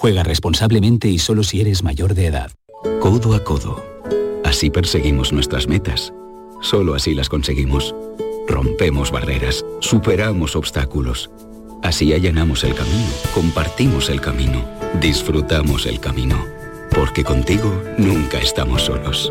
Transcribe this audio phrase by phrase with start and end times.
[0.00, 2.50] Juega responsablemente y solo si eres mayor de edad.
[3.00, 3.84] Codo a codo.
[4.46, 6.14] Así perseguimos nuestras metas.
[6.62, 7.94] Solo así las conseguimos.
[8.48, 11.30] Rompemos barreras, superamos obstáculos.
[11.82, 14.64] Así allanamos el camino, compartimos el camino,
[15.02, 16.46] disfrutamos el camino.
[16.94, 19.30] Porque contigo nunca estamos solos.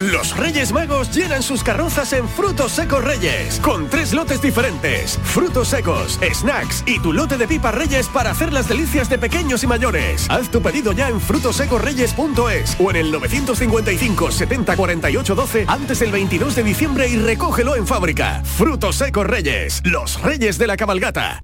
[0.00, 5.18] Los Reyes Magos llenan sus carrozas en Frutos Secos Reyes, con tres lotes diferentes.
[5.22, 9.62] Frutos secos, snacks y tu lote de pipas Reyes para hacer las delicias de pequeños
[9.62, 10.26] y mayores.
[10.28, 16.10] Haz tu pedido ya en frutosecorreyes.es o en el 955 70 48 12 antes del
[16.10, 18.42] 22 de diciembre y recógelo en fábrica.
[18.44, 21.42] Frutos Secos Reyes, los Reyes de la Cabalgata.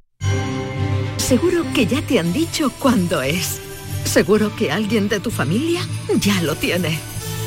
[1.18, 3.60] Seguro que ya te han dicho cuándo es.
[4.04, 5.82] Seguro que alguien de tu familia
[6.18, 6.98] ya lo tiene.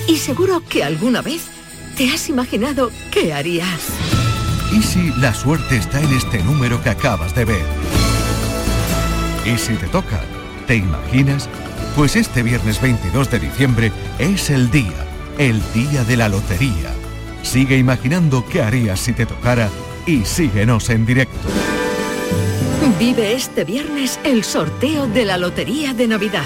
[0.08, 1.44] Y seguro que alguna vez
[1.98, 3.88] te has imaginado qué harías.
[4.72, 7.66] ¿Y si la suerte está en este número que acabas de ver?
[9.46, 10.22] ¿Y si te toca?
[10.68, 11.48] ¿Te imaginas?
[11.96, 15.06] Pues este viernes 22 de diciembre es el día,
[15.38, 16.92] el día de la lotería.
[17.44, 19.70] Sigue imaginando qué harías si te tocara
[20.06, 21.50] y síguenos en directo.
[23.00, 26.46] Vive este viernes el sorteo de la Lotería de Navidad.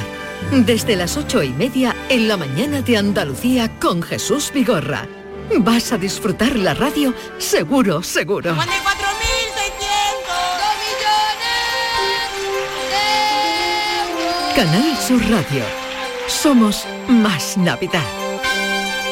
[0.51, 5.05] Desde las ocho y media en la mañana de Andalucía con Jesús Vigorra.
[5.59, 8.55] Vas a disfrutar la radio seguro, seguro.
[14.55, 15.63] Canal Sur Radio.
[16.27, 18.01] Somos más Navidad.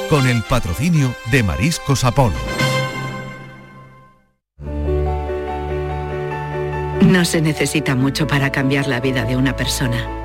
[0.10, 2.36] Con el patrocinio de Mariscos Apolo.
[7.02, 10.25] No se necesita mucho para cambiar la vida de una persona.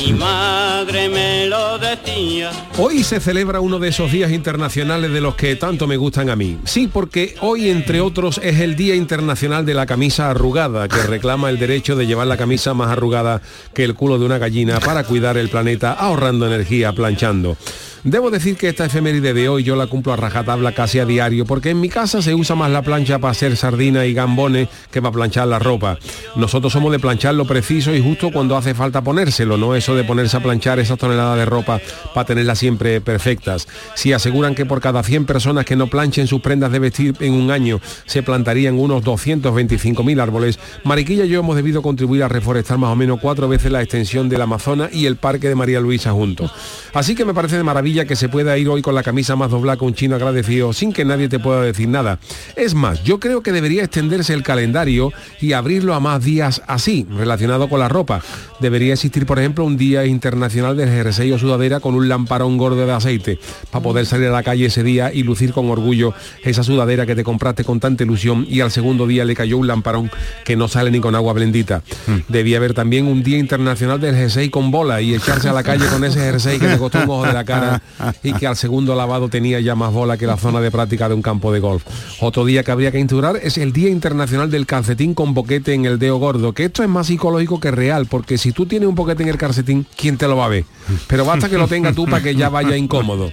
[0.00, 2.50] mi madre me lo decía.
[2.78, 6.36] Hoy se celebra uno de esos días internacionales de los que tanto me gustan a
[6.36, 6.58] mí.
[6.64, 11.50] Sí, porque hoy, entre otros, es el Día Internacional de la Camisa Arrugada, que reclama
[11.50, 13.42] el derecho de llevar la camisa más arrugada
[13.74, 17.56] que el culo de una gallina para cuidar el planeta ahorrando energía planchando.
[18.02, 21.44] Debo decir que esta efeméride de hoy yo la cumplo a rajatabla casi a diario,
[21.44, 25.02] porque en mi casa se usa más la plancha para hacer sardina y gambones que
[25.02, 25.98] para planchar la ropa.
[26.34, 30.04] Nosotros somos de planchar lo preciso y justo cuando hace falta ponérselo, no eso de
[30.04, 31.78] ponerse a planchar esas toneladas de ropa
[32.14, 33.68] para tenerlas siempre perfectas.
[33.94, 37.34] Si aseguran que por cada 100 personas que no planchen sus prendas de vestir en
[37.34, 42.78] un año se plantarían unos 225.000 árboles, Mariquilla y yo hemos debido contribuir a reforestar
[42.78, 46.12] más o menos cuatro veces la extensión del Amazonas y el Parque de María Luisa
[46.12, 46.50] juntos.
[46.94, 49.50] Así que me parece de maravilla que se pueda ir hoy con la camisa más
[49.50, 52.20] doblada con un chino agradecido sin que nadie te pueda decir nada.
[52.54, 57.04] Es más, yo creo que debería extenderse el calendario y abrirlo a más días así,
[57.10, 58.22] relacionado con la ropa.
[58.60, 62.86] Debería existir, por ejemplo, un día internacional del jersey o sudadera con un lamparón gordo
[62.86, 63.40] de aceite
[63.70, 66.14] para poder salir a la calle ese día y lucir con orgullo
[66.44, 69.66] esa sudadera que te compraste con tanta ilusión y al segundo día le cayó un
[69.66, 70.10] lamparón
[70.44, 71.82] que no sale ni con agua blendita.
[72.06, 72.32] Mm.
[72.32, 75.86] Debía haber también un día internacional del jersey con bola y echarse a la calle
[75.86, 77.79] con ese jersey que te costó un ojo de la cara
[78.22, 81.14] y que al segundo lavado tenía ya más bola que la zona de práctica de
[81.14, 81.84] un campo de golf.
[82.20, 85.84] Otro día que habría que instaurar es el Día Internacional del Calcetín con boquete en
[85.84, 88.94] el dedo gordo, que esto es más psicológico que real, porque si tú tienes un
[88.94, 90.64] boquete en el calcetín, ¿quién te lo va a ver?
[91.06, 93.32] Pero basta que lo tenga tú para que ya vaya incómodo.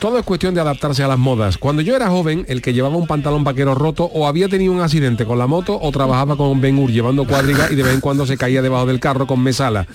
[0.00, 1.58] Todo es cuestión de adaptarse a las modas.
[1.58, 4.80] Cuando yo era joven, el que llevaba un pantalón vaquero roto o había tenido un
[4.80, 8.00] accidente con la moto o trabajaba con Ben Hur llevando cuadriga y de vez en
[8.00, 9.86] cuando se caía debajo del carro con mesala.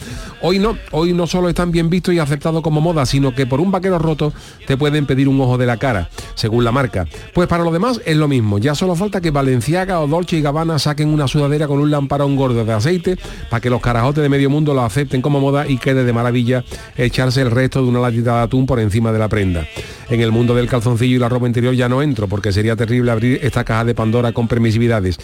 [0.44, 3.60] Hoy no, hoy no solo están bien vistos y aceptados como moda, sino que por
[3.60, 4.32] un vaquero roto
[4.68, 7.08] te pueden pedir un ojo de la cara, según la marca.
[7.34, 8.60] Pues para lo demás es lo mismo.
[8.60, 12.36] Ya solo falta que Valenciaga o Dolce y Gabbana saquen una sudadera con un lamparón
[12.36, 13.18] gordo de aceite
[13.50, 16.64] para que los carajotes de medio mundo lo acepten como moda y quede de maravilla
[16.96, 19.66] echarse el resto de una latita de atún por encima de la prenda
[20.10, 23.12] en el mundo del calzoncillo y la ropa interior ya no entro, porque sería terrible
[23.12, 25.18] abrir esta caja de Pandora con permisividades.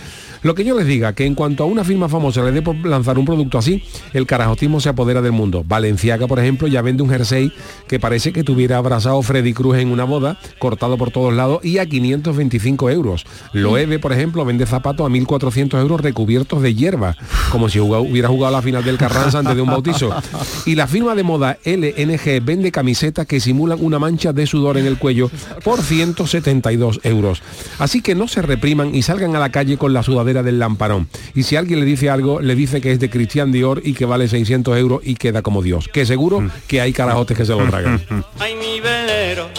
[0.43, 2.75] Lo que yo les diga, que en cuanto a una firma famosa le dé por
[2.85, 3.83] lanzar un producto así,
[4.13, 5.63] el carajotismo se apodera del mundo.
[5.65, 7.51] Valenciaga, por ejemplo, ya vende un jersey
[7.87, 11.77] que parece que tuviera abrazado Freddy Cruz en una boda, cortado por todos lados y
[11.77, 13.25] a 525 euros.
[13.53, 17.15] Loewe, por ejemplo, vende zapatos a 1.400 euros recubiertos de hierba,
[17.51, 20.13] como si hubiera jugado la final del Carranza antes de un bautizo.
[20.65, 24.85] Y la firma de moda LNG vende camisetas que simulan una mancha de sudor en
[24.85, 25.31] el cuello
[25.63, 27.41] por 172 euros.
[27.79, 31.09] Así que no se repriman y salgan a la calle con la sudadera del lamparón.
[31.33, 34.05] Y si alguien le dice algo, le dice que es de Christian Dior y que
[34.05, 35.89] vale 600 euros y queda como Dios.
[35.91, 38.01] Que seguro que hay carajotes que se lo tragan.
[38.39, 39.49] Ay, mi velero,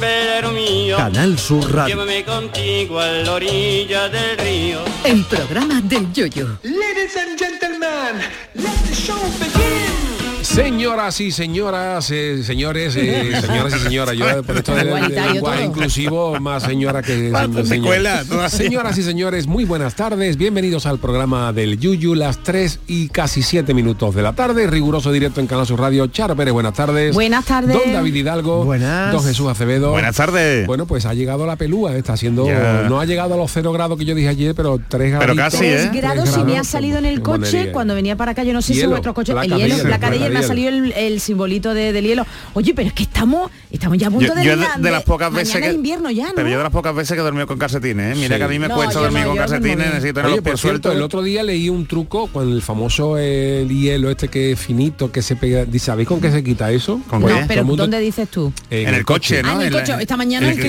[0.00, 0.96] velero mío.
[0.96, 1.94] Canal Sur Radio.
[1.94, 4.78] Llévame contigo a la orilla del río.
[5.04, 6.58] El programa del yoyo.
[6.62, 8.22] Ladies and gentlemen,
[8.54, 10.11] let the show begin.
[10.54, 15.62] Señoras y señoras, eh, señores, eh, señoras y señoras, yo por esto lenguaje todo.
[15.62, 17.32] inclusivo, más señora que
[17.64, 17.96] señor.
[18.50, 23.42] Señoras y señores, muy buenas tardes, bienvenidos al programa del Yuyu, las 3 y casi
[23.42, 26.06] 7 minutos de la tarde, riguroso directo en Canal Sur Radio.
[26.08, 27.14] Charo Pérez, buenas tardes.
[27.14, 27.74] Buenas tardes.
[27.74, 28.64] Don David Hidalgo.
[28.66, 29.10] Buenas.
[29.10, 29.92] Don Jesús Acevedo.
[29.92, 30.66] Buenas tardes.
[30.66, 32.84] Bueno, pues ha llegado la pelúa, está haciendo, Ya.
[32.90, 35.26] no ha llegado a los 0 grados que yo dije ayer, pero 3 grados.
[35.26, 35.88] Pero casi, ¿eh?
[35.90, 38.60] Tres grados y me ha salido en el coche cuando venía para acá, yo no
[38.60, 40.92] sé si Hielo, vuestro coche, placa el de hielo, placa de hielo, ha salido el,
[40.92, 42.26] el simbolito de, del hielo.
[42.54, 44.90] Oye, pero es que estamos, estamos ya a punto Yo, de, yo la- de, de
[44.90, 46.32] las pocas veces que invierno ya, ¿no?
[46.34, 48.20] pero yo de las pocas veces que he dormido con calcetines, ¿eh?
[48.20, 48.38] mira Sí.
[48.38, 50.52] que a mí me No, cuesta dormir no, con calcetines, necesito tener Oye, los por
[50.52, 50.94] pies cierto, sueltos.
[50.96, 55.10] el otro día leí un truco con el famoso eh, hielo este que es finito,
[55.12, 55.64] que se pega.
[55.64, 57.00] Dice, ¿Sabéis con qué se quita eso?
[57.08, 57.34] ¿Con No, qué?
[57.34, 58.52] Todo pero el mundo- ¿dónde dices tú?
[58.70, 59.50] en el coche, ¿no?
[59.50, 59.94] Ah, en el la- coche.
[60.00, 60.66] Esta mañana en el coche,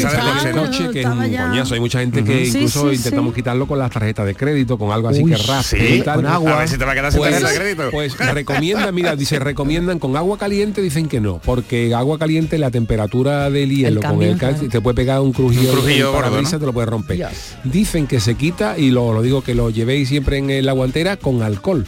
[0.86, 1.74] el que es un coñazo.
[1.74, 5.24] Hay mucha gente que incluso intentamos quitarlo con las tarjetas de crédito, con algo así
[5.24, 6.16] que Sí, tal.
[6.16, 6.56] con agua.
[6.56, 7.92] A ver si te va a quedar sin Pues, tarjeta de crédito.
[7.92, 12.70] pues recomiendan, mira, dice, recomiendan con agua caliente, dicen que no, porque agua caliente la
[12.70, 14.70] temperatura del hielo con cambio, el cal- claro.
[14.70, 16.60] te puede pegar un crujido, Un crujido el gordo, ¿no?
[16.60, 17.28] te lo puede romper.
[17.64, 21.18] Dicen que se quita y lo, lo digo que lo llevéis siempre en la guantera
[21.18, 21.86] con alcohol.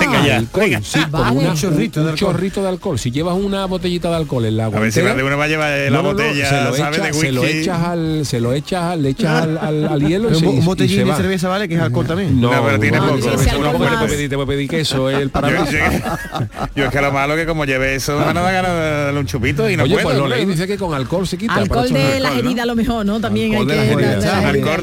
[0.00, 0.80] Venga ya, alcohol, venga.
[0.82, 1.36] sí, con Vale.
[1.38, 2.32] una- Un chorrito un de alcohol.
[2.34, 2.98] chorrito de alcohol.
[2.98, 5.36] Si llevas una botellita de alcohol en la A ver si guantera, más de uno
[5.38, 6.98] va a llevar eh, no, la no, no, botella, se lo, ¿sabes?
[6.98, 10.30] echa- de se lo echas al, se lo echas, le echas al, al- al hielo
[10.30, 12.40] y Un, se- y botellín de cerveza vale que es alcohol también.
[12.40, 13.18] No, No, pero tiene poco.
[13.18, 14.04] te alcohol te puede más.
[14.10, 15.72] pedir, te puede pedir queso, el Yo, parabrisas.
[15.72, 18.72] yo- yo es que lo malo que como lleve eso, me van a dar ganas
[18.72, 20.26] de darle un chupito y no Oye, puedo.
[20.26, 21.54] pues lo dice que con alcohol se quita.
[21.54, 22.28] Alcohol de ¿no?
[22.28, 23.20] heridas a lo mejor, ¿no?
[23.20, 24.04] También Alcohol de hay que...
[24.28, 24.82] Alcohol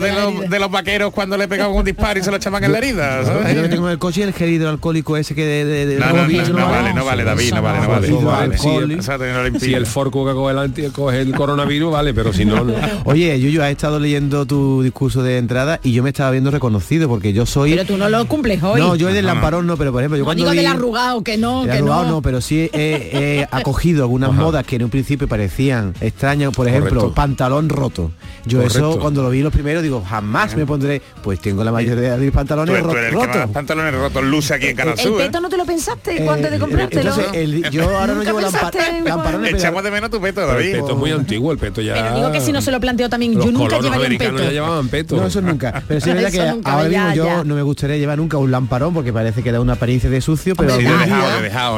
[0.49, 3.21] de los, vaqueros cuando le pegaban un disparo y se lo echaban en la herida,
[3.53, 6.41] Yo tengo en el coche el hidroalcohólico ese que de, de, de No, no, COVID,
[6.41, 8.09] no, no vale, no vale, David, no vale, no vale.
[8.09, 12.63] No el- Si el forco que coge el, coge el coronavirus, vale, pero si no,
[12.63, 12.73] no.
[13.05, 17.07] Oye, Yuyu, has estado leyendo tu discurso de entrada y yo me estaba viendo reconocido
[17.07, 17.71] porque yo soy...
[17.71, 18.79] Pero tú no lo cumples hoy.
[18.79, 21.23] No, yo del lamparón no, pero por ejemplo, yo No cuando digo vi- del arrugado,
[21.23, 22.09] que no, que arrugado no.
[22.11, 26.51] no, pero sí he, he acogido algunas modas que en un principio parecían extrañas.
[26.53, 27.13] Por ejemplo, Correcto.
[27.15, 28.11] pantalón roto.
[28.45, 32.15] Yo eso cuando lo vi los primeros digo, jamás me pondré, pues tengo la mayoría
[32.17, 33.49] de mis pantalones rotos.
[33.51, 35.25] pantalones rotos luce aquí en Canal ¿El Sur, ¿eh?
[35.25, 37.09] peto no te lo pensaste Eh, antes de comprártelo?
[37.09, 40.09] entonces, el- yo ahora no ¿Nunca llevo lampa- pensaste en- lamparones, pero- Echamos de menos
[40.11, 40.71] tu peto, Pero el David.
[40.81, 41.93] peto es muy antiguo, el peto ya.
[41.93, 44.37] Pero digo que si no se lo planteo también, yo nunca llevaría un peto.
[44.43, 45.15] ya llevaban peto.
[45.17, 45.83] No, eso nunca.
[45.87, 48.93] Pero sí es verdad que ahora mismo yo no me gustaría llevar nunca un lamparón
[48.93, 50.91] porque parece que da una apariencia de sucio, pero día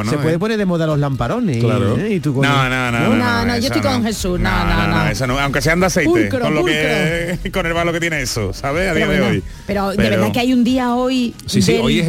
[0.08, 1.58] se puede poner de moda los lamparones.
[1.58, 1.96] Claro.
[1.98, 2.14] ¿eh?
[2.14, 5.08] Y tú con No, no, no, no, No, yo estoy con Jesús, no, no, no.
[5.08, 8.52] eso no, aunque sean de aceite, con lo que con el valor que tiene eso,
[8.52, 8.90] ¿sabes?
[8.90, 9.42] A día Pero, de hoy.
[9.66, 12.06] pero de verdad que hay un día hoy Sí, sí, hoy es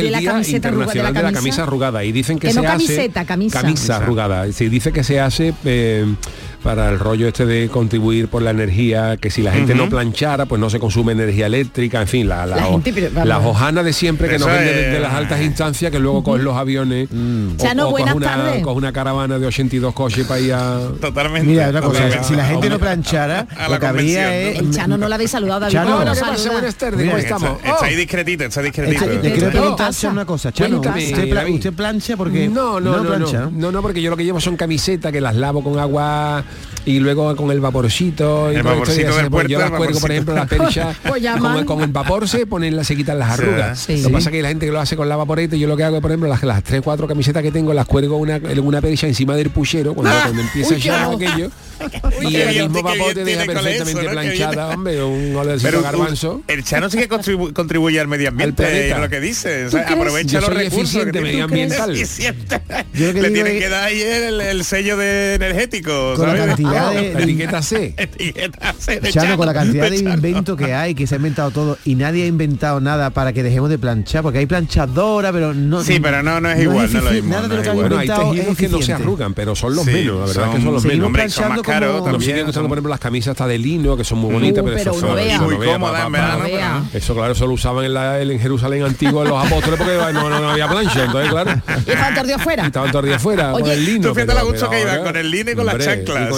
[0.48, 3.62] Internacional arrugada, de la, camisa arrugada y dicen que, que se no hace camisa.
[3.62, 4.52] camisa arrugada.
[4.52, 6.06] Se dice que se hace eh,
[6.64, 9.80] para el rollo este de contribuir por la energía, que si la gente uh -huh.
[9.86, 13.26] no planchara, pues no se consume energía eléctrica, en fin, la, la, la, gente, pero,
[13.26, 16.24] la hojana de siempre que Eso nos venden desde de las altas instancias, que luego
[16.24, 17.52] cogen los aviones, mm.
[17.54, 20.80] o, Chano, o una, coge una, caravana de 82 coches para ir a...
[21.00, 21.48] Totalmente.
[21.48, 22.28] Mira, una cosa, Totalmente.
[22.28, 24.60] si la gente no planchara, lo que habría es...
[24.60, 25.74] El Chano no la habéis saludado, David.
[25.74, 26.52] Chano, Hola, pasa?
[26.52, 27.58] Buenas tardes, ¿cómo estamos?
[27.58, 29.06] Está, está, ahí discretito, está discretito.
[29.22, 32.48] Quiero preguntar una cosa, Chano, ¿usted, ¿usted plancha porque...
[32.48, 35.12] No, no, no, no, plancha, no, no, no, porque yo lo que llevo son camisetas
[35.12, 36.44] que las lavo con agua
[36.86, 40.48] y luego con el vaporcito y el vaporcito pues, yo las cuelgo por ejemplo las
[40.48, 40.98] perchas
[41.40, 43.90] con, con, el vapor se ponen la, se quitan las arrugas.
[43.90, 43.98] ¿eh?
[43.98, 45.84] lo que pasa que la gente que lo hace con la vaporeta yo lo que
[45.84, 49.08] hago por ejemplo las, las 3 4 camisetas que tengo las cuelgo una, una percha
[49.08, 51.50] encima del puchero cuando, ah, empieza uy, ya aquello
[52.22, 54.74] y el mismo papote deja perfectamente eso, planchada, ¿no?
[54.74, 56.42] hombre, un olecito garbanzo.
[56.48, 59.66] El Chano sí que contribu contribuye al medio ambiente, es lo que dice.
[59.66, 61.06] O sea, aprovecha los recursos.
[61.06, 61.96] Que medioambiental.
[62.94, 63.64] Yo que Le tienen es...
[63.64, 66.14] que dar ahí el, el, sello de energético.
[66.16, 66.40] Con ¿sabes?
[66.40, 67.96] la cantidad de, etiqueta C.
[69.12, 72.24] Chano, con la cantidad de, invento que hay, que se ha inventado todo y nadie
[72.24, 75.84] ha inventado nada para que dejemos de planchar, porque hay planchadora, pero no.
[75.84, 77.30] Sí, pero no, no es igual, no, es lo mismo.
[77.30, 78.32] Nada de lo que han inventado.
[78.32, 80.86] Hay tejidos que no se arrugan, pero son los menos, la verdad que son los
[80.86, 81.12] menos.
[81.70, 82.12] Claro, como...
[82.12, 82.46] también.
[82.46, 85.00] Por ejemplo, las camisas hasta de lino, que son muy bonitas, uh, pero, pero, eso
[85.00, 86.90] son eso muy cómodas en verano.
[86.94, 90.40] Eso, claro, eso lo usaban en, la, en Jerusalén antigua los apóstoles porque no, no,
[90.40, 91.52] no, había plancha, entonces, claro.
[91.86, 92.66] Y estaban todos días fuera.
[92.66, 94.10] Estaban todos días fuera, con el lino.
[94.10, 96.32] Tú fíjate la gusto que con el lino y con las chanclas.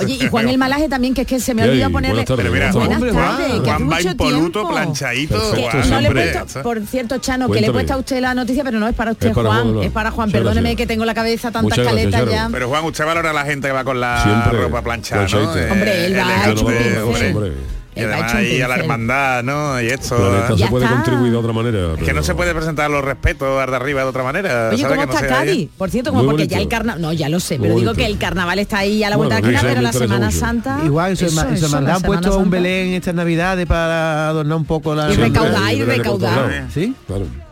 [0.00, 2.24] Oye, y Juan el Malaje también, que es que se me olvidó ponerle...
[2.26, 3.00] Pero mira, buenas
[4.68, 5.38] planchadito.
[6.62, 9.12] Por cierto, Chano, que le he puesto a usted la noticia, pero no es para
[9.12, 12.48] usted, Juan, es para Juan, perdóneme que tengo la cabeza tantas caletas ya.
[12.50, 15.72] Pero Juan, usted valora a la gente va con la ropa planchada, ¿no?
[15.72, 17.48] Hombre, él va
[17.94, 19.80] Y además ahí a la hermandad, ¿no?
[19.80, 20.56] Y esto.
[20.56, 21.94] Se puede contribuir de otra manera.
[21.98, 24.70] Es que no se puede presentar los respetos de arriba de otra manera.
[24.72, 27.00] Oye, ¿cómo está no Por cierto, como porque ya el carnaval.
[27.00, 29.42] No, ya lo sé, pero digo que el carnaval está ahí a la vuelta de
[29.42, 30.30] la esquina, pero la Semana.
[30.30, 30.80] Santa.
[30.84, 35.10] Igual, se han puesto un Belén estas navidades para adornar un poco la.
[35.12, 36.66] Y recaudar, y recaudar.
[36.72, 36.94] ¿Sí?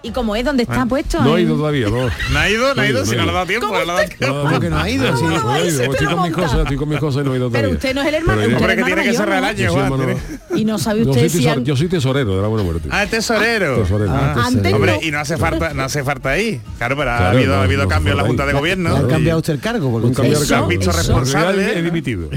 [0.06, 1.20] ¿Y como es donde está ah, puesto?
[1.20, 2.08] No ha ido todavía, no.
[2.32, 2.74] ¿No ha ido?
[2.76, 3.04] ¿No ha ido?
[3.04, 3.66] Si no le ha dado tiempo.
[3.66, 5.08] No, que no ha ido.
[5.08, 7.68] Estoy con mis cosas, estoy con mis cosas y no he ido todavía.
[7.68, 8.42] Pero usted no es el hermano.
[8.56, 11.44] Hombre, que tiene que cerrar el año, Y no sabe usted si...
[11.64, 12.88] Yo soy tesorero de la buena muerte.
[12.92, 13.74] Ah, tesorero.
[13.74, 14.12] Ah, tesorero.
[14.12, 16.60] Ah, Hombre, y no hace falta no hace falta ahí.
[16.78, 18.96] Claro, pero ha habido, habido cambio en la Junta de Gobierno.
[18.96, 19.90] Ha cambiado usted el cargo.
[20.00, 21.78] Porque han visto responsable.
[21.78, 22.28] He dimitido.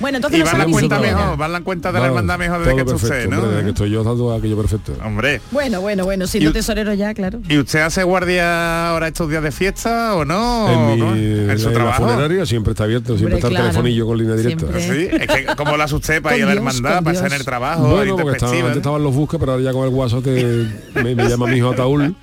[0.00, 0.40] Bueno, entonces...
[0.40, 3.28] Y van la cuenta mejor, van la cuenta de la hermandad mejor desde que usted,
[3.28, 3.46] ¿no?
[3.46, 4.92] Desde que estoy yo dando aquello perfecto.
[5.02, 5.40] Hombre.
[5.50, 7.38] Bueno, bueno, bueno, siendo tesorero ya, claro.
[7.48, 10.92] ¿Y usted hace guardia ahora estos días de fiesta o no?
[10.92, 12.08] En, mi, ¿En su trabajo.
[12.44, 13.66] siempre está abierto, siempre está claro.
[13.66, 14.66] el telefonillo con línea directa.
[14.80, 17.44] Sí, es como la hace usted para ir a la hermandad, para estar en el
[17.44, 17.86] trabajo?
[17.86, 21.58] Bueno, porque estaban los buscas, pero ahora ya con el guaso te, me, llama mi
[21.58, 22.16] hijo Ataúl.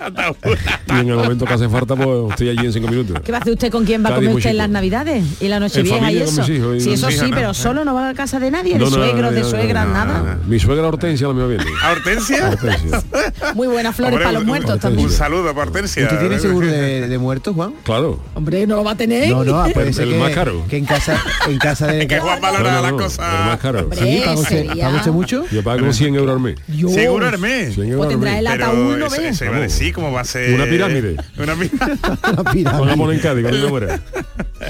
[0.87, 3.21] y en el momento que hace falta, pues estoy allí en cinco minutos.
[3.23, 5.41] ¿Qué va a hacer usted con quién va a comer usted en las navidades?
[5.41, 6.43] Y la noche vieja y eso.
[6.43, 7.53] Sí, eso sí, pero eh.
[7.53, 10.37] solo no va a casa de nadie, de suegros, de suegras, nada.
[10.47, 11.63] Mi suegra Hortensia lo me viene.
[11.81, 12.57] ¿A Hortensia?
[13.53, 15.07] Muy buenas flores Hombre, para los muertos un, también.
[15.07, 16.03] Un saludo para Hortensia.
[16.03, 16.39] ¿Usted tiene ¿eh?
[16.39, 17.73] seguro de, de muertos, Juan?
[17.83, 18.19] Claro.
[18.33, 19.29] Hombre, no lo va a tener.
[19.29, 20.65] No, no, puede ser el que, más caro.
[20.67, 22.07] Que en casa, en casa de...
[22.07, 23.41] que Juan valora no, no, no, cosa.
[23.41, 23.79] El más caro.
[23.81, 24.21] Hombre, ¿Sí?
[24.25, 25.45] ¿Paga usted, ¿Paga usted mucho?
[25.51, 26.55] Yo pago 100 euros al mes.
[26.67, 26.93] Dios.
[26.93, 27.75] ¿Seguro al mes?
[27.75, 28.39] 100 euros pues al mes.
[28.39, 29.37] el ataúd, ¿no ves?
[29.37, 30.53] Se va a decir cómo va a ser...
[30.53, 31.15] Una pirámide.
[31.37, 31.71] Una pirámide.
[32.31, 32.79] Una pirámide.
[32.79, 33.99] Pongámoslo en Cádiz, cuando muera.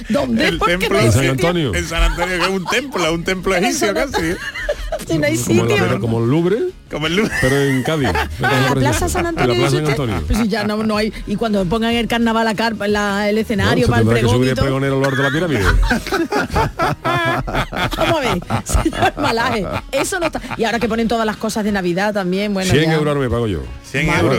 [0.09, 0.47] ¿Dónde?
[0.47, 1.73] El templo, en San Antonio.
[1.73, 4.21] En San Antonio, que es un templo, un templo egipcio casi.
[4.21, 4.37] ¿eh?
[5.07, 5.67] Si no hay sitio.
[5.67, 6.59] Como, la, como el Louvre.
[6.89, 7.33] Como el Louvre.
[7.41, 8.09] Pero en Cádiz.
[8.09, 9.53] En la Plaza San Antonio.
[9.53, 10.23] En Plaza San Antonio.
[10.27, 11.11] Pues ya no, no, hay.
[11.27, 14.31] Y cuando pongan el carnaval a car, la, el escenario bueno, para el pregón.
[14.31, 15.63] Que subir el pregonero al de la pirámide.
[17.97, 19.65] Vamos a ver, señor Malaje.
[19.91, 20.41] Eso no está.
[20.57, 22.71] Y ahora que ponen todas las cosas de Navidad también, bueno.
[22.71, 22.93] 100 ya.
[22.93, 23.61] euros me pago yo.
[23.83, 24.37] 100 euros.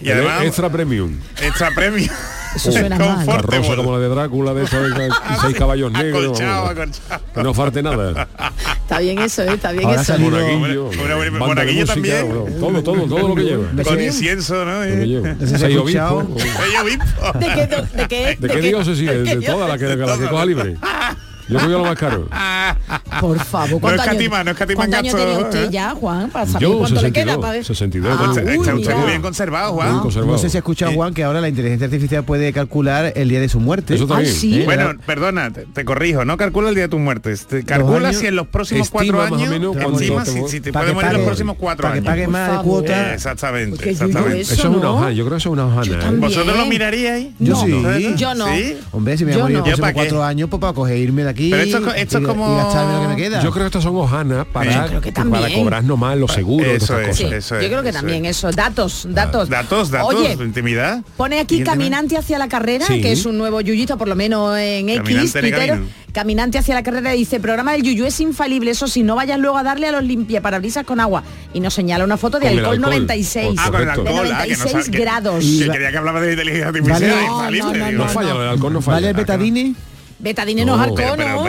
[0.00, 1.18] Y además, extra premium.
[1.42, 2.08] Extra premium.
[2.54, 3.26] Eso suena mal.
[3.26, 4.80] Carroza como la de Drácula, de esos
[5.42, 6.24] seis caballos negros.
[6.24, 7.20] Acolchado, acolchado.
[7.34, 8.28] Que no falte nada.
[8.82, 9.54] Está bien eso, ¿eh?
[9.54, 10.18] está bien Ahora eso.
[10.18, 10.90] Monaguillo,
[11.38, 12.28] monaguillo también.
[12.60, 13.84] Bueno, todo, todo, todo lo que lleva.
[13.84, 14.82] Con incienso, ¿no?
[15.46, 16.26] Seis obispos.
[16.38, 17.40] Seis obispos.
[17.40, 19.24] ¿De qué ¿De qué dios diócesis?
[19.24, 20.76] De toda la que coja libre.
[21.50, 22.28] Yo cogí lo más caro.
[23.20, 25.68] Por favor, ¿cuánto no escatima, no escatima ¿cuánto años tenía usted ¿eh?
[25.70, 26.30] ya, Juan?
[26.30, 27.40] Para saber Yo, cuánto 62, le queda.
[27.40, 27.64] Para...
[27.64, 28.18] 62.
[28.18, 29.88] Ah, uy, está usted muy bien conservado, Juan.
[29.88, 30.32] Bien conservado.
[30.32, 33.40] No sé si ha escuchado, Juan, que ahora la inteligencia artificial puede calcular el día
[33.40, 33.94] de su muerte.
[33.94, 34.32] Eso también.
[34.32, 34.60] Ah, ¿sí?
[34.62, 34.64] ¿Eh?
[34.64, 37.34] Bueno, perdona, te, te, corrijo, no calcula el día de tu muerte.
[37.36, 41.12] Te calcula si en los próximos cuatro años, menos, encima, si, si, te puede morir
[41.14, 42.04] los próximos cuatro años.
[42.04, 43.10] Para que pague más de cuota.
[43.10, 44.40] Eh, exactamente, exactamente.
[44.40, 46.08] Eso es una hojana, yo creo que eso es una hojana.
[46.08, 46.16] ¿eh?
[46.16, 47.28] ¿Vosotros lo miraríais?
[47.38, 48.14] Yo sí.
[48.16, 48.46] Yo no.
[48.92, 51.39] Hombre, si me voy a morir los próximos cuatro años, pues para cogerme de aquí
[51.48, 52.72] pero esto, es como.
[53.42, 55.00] Yo creo que esto son hojanas para,
[55.54, 56.68] cobrar nomás los seguros.
[56.68, 58.38] Eso, es, Yo creo que también es.
[58.38, 58.50] eso.
[58.50, 59.12] Datos, ah.
[59.12, 59.48] datos.
[59.48, 61.02] Datos, datos, Oye, intimidad.
[61.16, 64.88] Pone aquí caminante hacia la carrera, que es un nuevo yuyito, por lo menos en
[64.88, 65.34] X.
[66.12, 69.56] Caminante, hacia la carrera dice, programa del yuyu es infalible, eso si no vayas luego
[69.58, 71.22] a darle a los limpiaparabrisas con agua.
[71.54, 73.54] Y nos señala una foto de alcohol, 96.
[73.54, 75.44] 96 no, grados.
[75.44, 75.66] No,
[77.72, 79.74] no, no, falla, el alcohol ¿Vale el betadine?
[80.20, 80.82] Betadine no es oh.
[80.82, 81.44] arco, pero, pero, ¿no?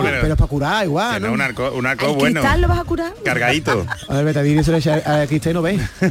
[0.00, 1.32] Pero, es para curar igual, ¿no?
[1.32, 2.40] Un arco, bueno.
[2.56, 3.12] lo vas a curar?
[3.24, 3.84] Cargadito.
[4.08, 5.80] a ver, Betadine se le echa a cristal no veis.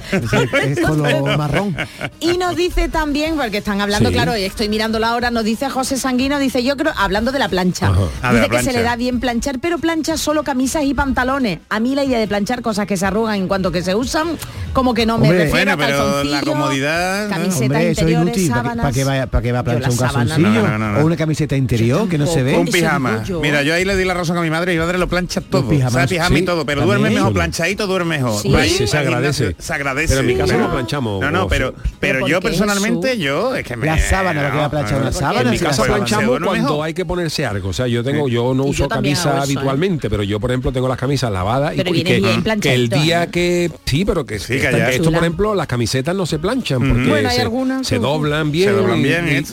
[0.65, 1.75] Es, color marrón.
[2.19, 5.97] Y nos dice también, porque están hablando, claro, y estoy mirándolo ahora, nos dice José
[5.97, 8.33] Sanguino, dice yo creo, hablando de la plancha, Ajá.
[8.33, 11.59] dice ah, que se le da bien planchar, pero plancha solo camisas y pantalones.
[11.69, 14.37] A mí la idea de planchar cosas que se arrugan en cuanto que se usan,
[14.73, 17.29] como que no me refiero bueno, pero la comodidad...
[17.29, 18.31] Camiseta hombre, interior,
[19.29, 20.63] ¿Para que, a planchar un calzoncillo?
[20.99, 22.57] O una camiseta interior que no se ve.
[22.57, 23.23] Un pijama.
[23.41, 25.41] Mira, yo ahí le di la razón a mi madre, y mi madre lo plancha
[25.41, 25.67] todo.
[25.69, 28.41] Pijama, y todo, pero duerme mejor, planchadito duerme mejor.
[28.41, 29.55] Se agradece.
[29.57, 30.15] Se agradece.
[30.15, 31.21] Pero en mi casa no planchamos.
[31.21, 33.85] No, no, pero, pero yo personalmente, yo, es que me.
[33.85, 35.41] La sábana, la que va.
[35.41, 37.69] En mi casa planchamos cuando hay que ponerse algo.
[37.69, 39.41] O sea, yo tengo, eh, yo no uso camisa ¿eh?
[39.43, 43.71] habitualmente, pero yo, por ejemplo, tengo las camisas lavadas y que el día que.
[43.85, 44.35] Sí, pero que.
[44.35, 47.29] Esto, por ejemplo, las camisetas no se planchan porque
[47.83, 48.69] se doblan bien.
[48.69, 49.43] Se doblan bien, ¿eh?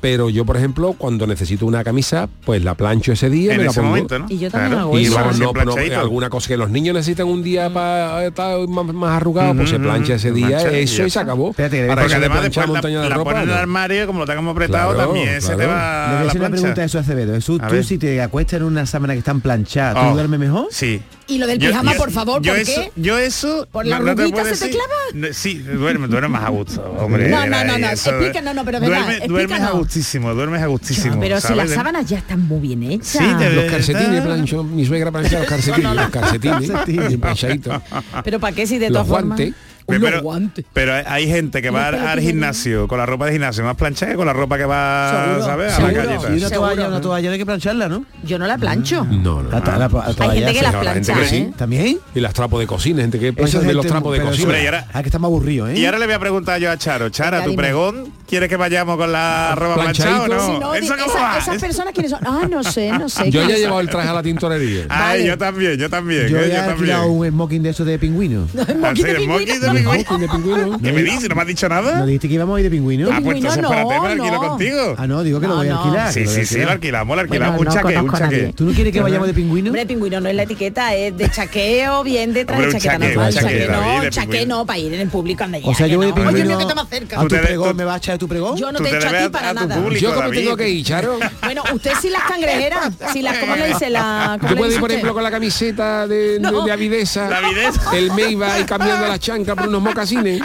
[0.00, 3.54] Pero yo, por ejemplo, cuando necesito una camisa, pues la plancho ese día.
[3.54, 3.88] En me ese la pongo.
[3.88, 4.26] momento, ¿no?
[4.28, 4.88] Y yo también claro.
[4.88, 5.32] hago eso.
[5.38, 9.54] No, no, alguna cosa que los niños necesitan un día para estar más, más arrugado,
[9.54, 11.50] pues se plancha ese día, plancha eso y se acabó.
[11.50, 13.60] Espérate, Ahora porque además después la, de la pones en el pues.
[13.60, 15.46] armario, como lo tengamos apretado, claro, también claro.
[15.46, 17.34] se te va Lo que una pregunta de eso, Acevedo.
[17.34, 20.66] Jesús, tú si te acuestas en una sábana que están planchadas, ¿tú oh, duermes mejor?
[20.70, 21.02] Sí.
[21.26, 22.92] Y lo del pijama, yo, por favor, yo ¿por eso, qué?
[22.96, 23.66] Yo eso...
[23.70, 24.70] ¿Por la no, no te se decir.
[24.70, 25.32] te clava?
[25.34, 27.28] Sí, duerme, duerme más a gusto, hombre.
[27.28, 30.66] No, no, no, no, explica, no, no, pero verdad, duerme, Duermes a gustísimo, duermes a
[30.66, 31.20] gustísimo.
[31.20, 31.56] pero ¿sabes?
[31.56, 33.06] si las sábanas ya están muy bien hechas.
[33.08, 37.82] Sí, los calcetines, plancho, mi suegra plancha los calcetines, los calcetines, planchaditos.
[38.24, 39.40] ¿Pero para qué si de todas formas?
[39.86, 40.64] Pero, guantes.
[40.72, 44.12] pero hay gente que va al, al gimnasio con la ropa de gimnasio más planchada
[44.12, 45.72] que con la ropa que va, ¿sabes?
[45.74, 46.18] A la calle.
[46.34, 48.04] Y una toalla, una toalla hay que plancharla, ¿no?
[48.24, 49.04] Yo no la plancho.
[49.04, 49.22] Mm.
[49.22, 49.50] No, no.
[49.52, 51.36] Ah, la, la, hay gente que las plancha, que sí.
[51.36, 51.52] ¿eh?
[51.56, 51.98] ¿También?
[52.14, 54.60] Y las trapos de cocina, gente que plancha de los trapos de cocina.
[54.60, 55.78] Y ahora, ah, que estamos aburridos, ¿eh?
[55.78, 57.08] Y ahora le voy a preguntar yo a Charo.
[57.10, 60.74] Chara, ¿tu pregón quieres que vayamos con la ah, ropa planchada o no?
[60.74, 61.38] ¿Eso cómo va?
[61.38, 62.20] ¿Esas personas quiénes son?
[62.26, 63.30] Ah, no sé, no sé.
[63.30, 64.86] Yo ya he llevado el traje a la tintorería.
[64.88, 66.28] Ay, yo también, yo también.
[66.28, 68.46] Yo eh, ya he un smoking de esos de pingüino.
[68.48, 69.71] ¿Smoking ah, de pingüino?
[69.74, 70.78] de pingüino.
[70.78, 71.28] ¿Qué me dices?
[71.28, 71.98] ¿No me has dicho nada?
[71.98, 73.08] ¿No dijiste que íbamos a ir de pingüino?
[73.12, 74.94] Ah, pues entonces espérate, me alquilo contigo.
[74.98, 76.12] Ah, no, digo que lo voy a alquilar.
[76.12, 77.60] Sí, sí, sí, lo alquilamos, lo alquilamos.
[77.60, 78.52] Un chaque, un chaque.
[78.54, 79.70] ¿Tú no quieres que vayamos de pingüino?
[79.70, 83.32] Hombre, pingüino no es la etiqueta, es de chaqueo, bien detrás de chaqueta normal.
[83.32, 85.68] Chaque no, chaque no, para ir en el público anda ya.
[85.68, 86.34] O sea, yo voy de pingüino.
[86.36, 87.20] Oye, mira que está más cerca.
[87.20, 88.56] ¿A tu pregón me vas a echar de tu pregón?
[88.56, 89.90] Yo no te echo a ti para nada.
[89.98, 91.18] Yo como tengo que ir, Charo.
[91.42, 94.38] Bueno, usted sí las cangrejeras, si las, ¿cómo le dice la...?
[94.40, 96.40] ¿Tú puedes ir, por ejemplo, con la camiseta de
[96.72, 97.28] avideza?
[97.28, 97.96] La avideza.
[97.96, 100.40] El meiba y cambiando la chanca unos mocasines.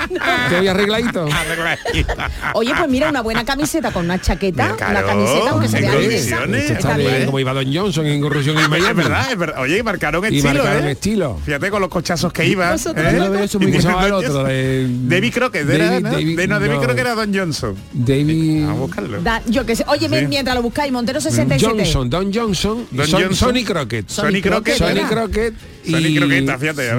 [0.49, 1.27] Te voy arregladito.
[2.53, 7.25] Oye, pues mira, una buena camiseta con una chaqueta, una camiseta, aunque se vea bien.
[7.25, 8.89] Como iba Don Johnson en corrupción en Miami.
[8.89, 9.61] Es verdad, es verdad.
[9.61, 10.49] Oye, marcaron estilo.
[10.49, 10.91] Y marcaron ¿eh?
[10.91, 11.39] estilo.
[11.43, 12.75] Fíjate con los cochazos que iba.
[12.75, 14.87] ¿eh?
[14.87, 17.75] Mm, David creo que era, David creo que era Don Johnson.
[17.93, 18.67] David.
[18.67, 19.19] A buscarlo.
[19.47, 19.85] yo que sé.
[19.87, 21.65] Oye, mientras lo buscáis, Montero 67.
[21.65, 22.87] Johnson, Don Johnson.
[22.91, 23.35] Don Johnson.
[23.35, 24.09] Sonny Crockett.
[24.09, 24.77] Sonny Crockett.
[24.77, 25.53] Sonny Crockett.
[25.89, 26.17] Sony y...
[26.17, 26.89] croqueta, fíjate.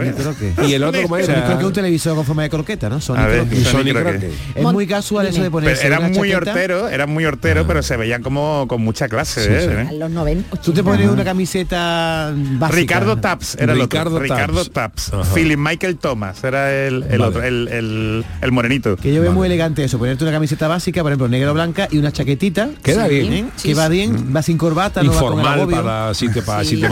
[0.67, 1.45] Y el otro, ¿cómo era?
[1.45, 3.01] Creo que un televisor con forma de croqueta, ¿no?
[3.01, 7.65] Sony, ver, Es muy casual eso de ponerse Era muy hortero, era muy hortero, ah.
[7.67, 9.45] pero se veían como con mucha clase.
[9.45, 9.83] Sí, ¿eh?
[9.83, 9.87] ¿Eh?
[9.91, 10.57] A los 90.
[10.61, 12.77] Tú te pones una camiseta básica.
[12.77, 14.29] Ricardo Taps era el Ricardo otro.
[14.29, 14.39] Taps.
[14.39, 15.13] Ricardo Taps.
[15.35, 18.97] Philip Michael Thomas era el, el el, morenito.
[18.97, 21.89] Que yo veo muy elegante eso, ponerte una camiseta básica, por ejemplo, negra o blanca,
[21.91, 22.71] y una chaquetita.
[22.83, 23.33] Queda sí, bien.
[23.33, 23.45] ¿eh?
[23.63, 24.37] Que va bien, mm.
[24.37, 26.89] va sin corbata, Informal no va con para, si para, si te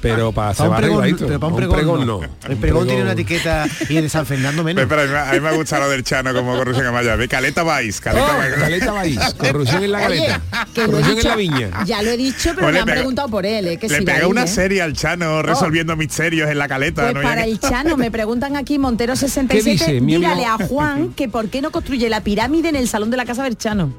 [0.00, 0.80] pero para se va
[1.26, 2.20] pero para un, pregón, no.
[2.48, 4.90] El pregón, tiene una etiqueta y el de San Fernando menos.
[4.90, 7.16] A mí me gusta lo del Chano como corrupción Amaya.
[7.16, 8.00] De Caleta Vais.
[8.00, 9.34] Caleta oh, Caleta Vais.
[9.34, 10.42] Corrupción en la caleta.
[10.52, 11.84] Oye, corrupción dicho, en la viña.
[11.84, 13.68] Ya lo he dicho, pero me han preguntado por él.
[13.68, 14.48] Eh, que le si una ¿eh?
[14.48, 15.42] serie al Chano oh.
[15.42, 17.10] resolviendo misterios en la caleta.
[17.10, 21.62] Pues para el Chano, me preguntan aquí, Montero 67, mírale a Juan que por qué
[21.62, 23.92] no construye la pirámide en el salón de la casa del Chano.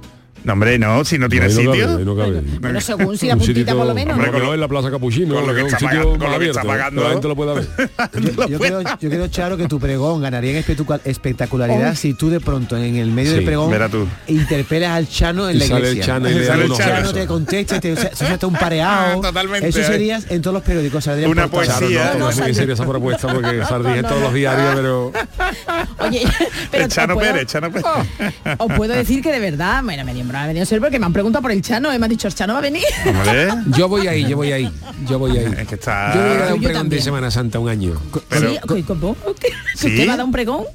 [0.45, 1.71] No, hombre, no, si no tiene sitio.
[1.71, 2.43] Cabe, no cabe.
[2.61, 4.15] Pero según si la puntita sitito, por lo menos.
[4.15, 4.45] Hombre, ¿no?
[4.45, 6.67] Con, en la Plaza Capuchino, con lo que, está, pagando, con lo que está ¿eh?
[6.67, 7.03] pagando.
[7.03, 7.67] La gente lo puede ver.
[8.13, 10.65] yo, yo, creo, yo, creo, Charo, que tu pregón ganaría en
[11.03, 11.95] espectacularidad oh.
[11.95, 13.73] si tú de pronto en el medio sí, del pregón
[14.27, 15.85] interpelas al Chano en y la iglesia.
[15.87, 18.53] Sale el Chano, y le sale el Chano te contesta, te, o sea, está un
[18.53, 19.21] pareado.
[19.21, 19.67] Totalmente.
[19.67, 21.07] Eso sería en todos los periódicos.
[21.27, 22.13] Una poesía.
[22.19, 25.11] no, sería esa propuesta porque saldría en todos los diarios, pero...
[25.99, 26.21] Oye,
[26.69, 26.87] pero...
[26.87, 27.85] Chano Pérez, Chano Pérez.
[28.59, 29.95] Os puedo decir que de verdad, me
[30.35, 32.09] hombre, ha venido a ser porque me han preguntado por el Chano, eh, me han
[32.09, 32.83] dicho, ¿el Chano va a venir?
[33.77, 34.71] Yo voy ahí, yo voy ahí,
[35.07, 35.53] yo voy ahí.
[35.59, 36.13] Es que está...
[36.13, 37.01] Yo voy a dar un Yo pregón de.
[37.01, 37.93] Semana Santa un año.
[38.31, 39.15] Sí, ¿cómo?
[39.39, 39.87] ¿Que ¿Sí?
[39.87, 40.65] usted va a dar un pregón?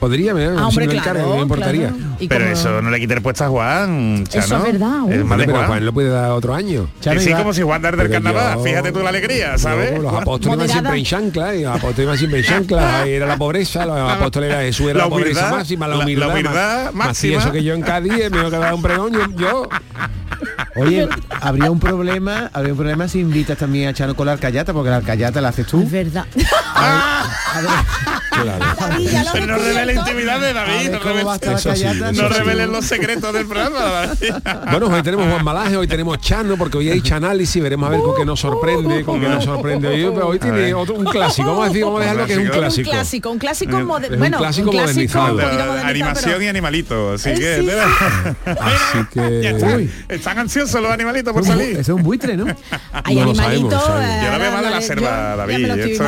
[0.00, 1.88] Podría, me, Ah, hombre, si me claro, encargo, me importaría.
[1.88, 2.02] claro.
[2.20, 2.52] ¿Y Pero cómo?
[2.52, 4.66] eso no le quite el puesto a Juan, Eso Chano.
[4.66, 5.10] es verdad.
[5.12, 5.68] Es más de pero Juan.
[5.68, 6.88] Juan lo puede dar otro año.
[7.14, 8.56] Y sí, como si Juan dar del carnaval.
[8.58, 9.94] yo- Fíjate tú la alegría, ¿sabes?
[9.96, 13.12] Yo, los apóstoles iban siempre en chancla, y los apóstoles iban siempre en chancla, ahí
[13.12, 15.98] era la pobreza, los apóstoles era Jesús era La la, pobreza humildad, máxima, la la-
[15.98, 16.52] la humildad, humildad
[16.84, 17.04] más, máxima.
[17.06, 19.68] Más y eso que yo en Cádiz, me que dar un pregón, yo, yo-
[20.76, 21.08] Oye,
[21.40, 24.90] habría un problema, habría un problema si invitas también a Chano con la alcayata, porque
[24.90, 25.80] la alcayata la haces tú.
[25.82, 26.26] Es verdad.
[28.30, 28.64] claro.
[28.78, 32.34] David, ya lo has Pero no revela intimidad de David, no sí.
[32.34, 33.78] revelen los secretos del programa.
[33.78, 34.34] David.
[34.70, 38.00] Bueno, hoy tenemos Juan Malaje, hoy tenemos Chano, porque hoy hay chanálisis, veremos a ver
[38.00, 41.48] con qué nos sorprende, con qué nos sorprende hoy, pero hoy tiene otro, un clásico,
[41.48, 42.90] vamos a decir, vamos a dejarlo que es un Un clásico.
[42.90, 45.72] clásico, un clásico, mode- Es un bueno, clásico un clásico modernizado.
[45.72, 47.60] un Animación pero- y animalito, así Eh, que...
[47.60, 47.68] sí.
[48.60, 49.48] Así que...
[50.26, 51.76] están, ansiosos los animalitos por Ese salir.
[51.78, 52.44] es un buitre, ¿no?
[53.04, 53.72] Hay No lo animalitos.
[53.72, 54.10] sabemos, sabemos.
[54.10, 56.02] eh, Yo la veo más de la selva, David, lo esto-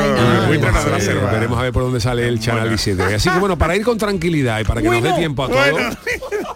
[0.46, 1.30] muy buena de la Sí, selva.
[1.32, 3.14] Veremos a ver por dónde sale el Channel 17.
[3.14, 5.58] Así que bueno, para ir con tranquilidad y para que nos dé tiempo a todo.
[5.70, 5.90] Bueno.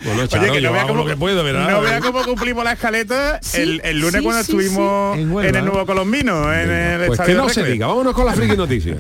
[0.05, 1.71] Bueno, Chano, Oye, que yo no vea cómo lo que puedo, ¿verdad?
[1.71, 5.21] No vea cómo cumplimos la escaleta el, el lunes sí, cuando sí, estuvimos sí.
[5.23, 5.59] En en, Huelva.
[5.61, 8.57] el Nuevo Colombino, en el Pues que no de se diga, vámonos con la friki
[8.57, 8.99] noticias.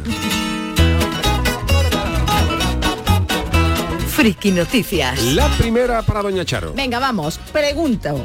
[4.08, 5.20] Friki Noticias.
[5.34, 6.72] La primera para Doña Charo.
[6.74, 7.40] Venga, vamos.
[7.52, 8.24] Pregunto.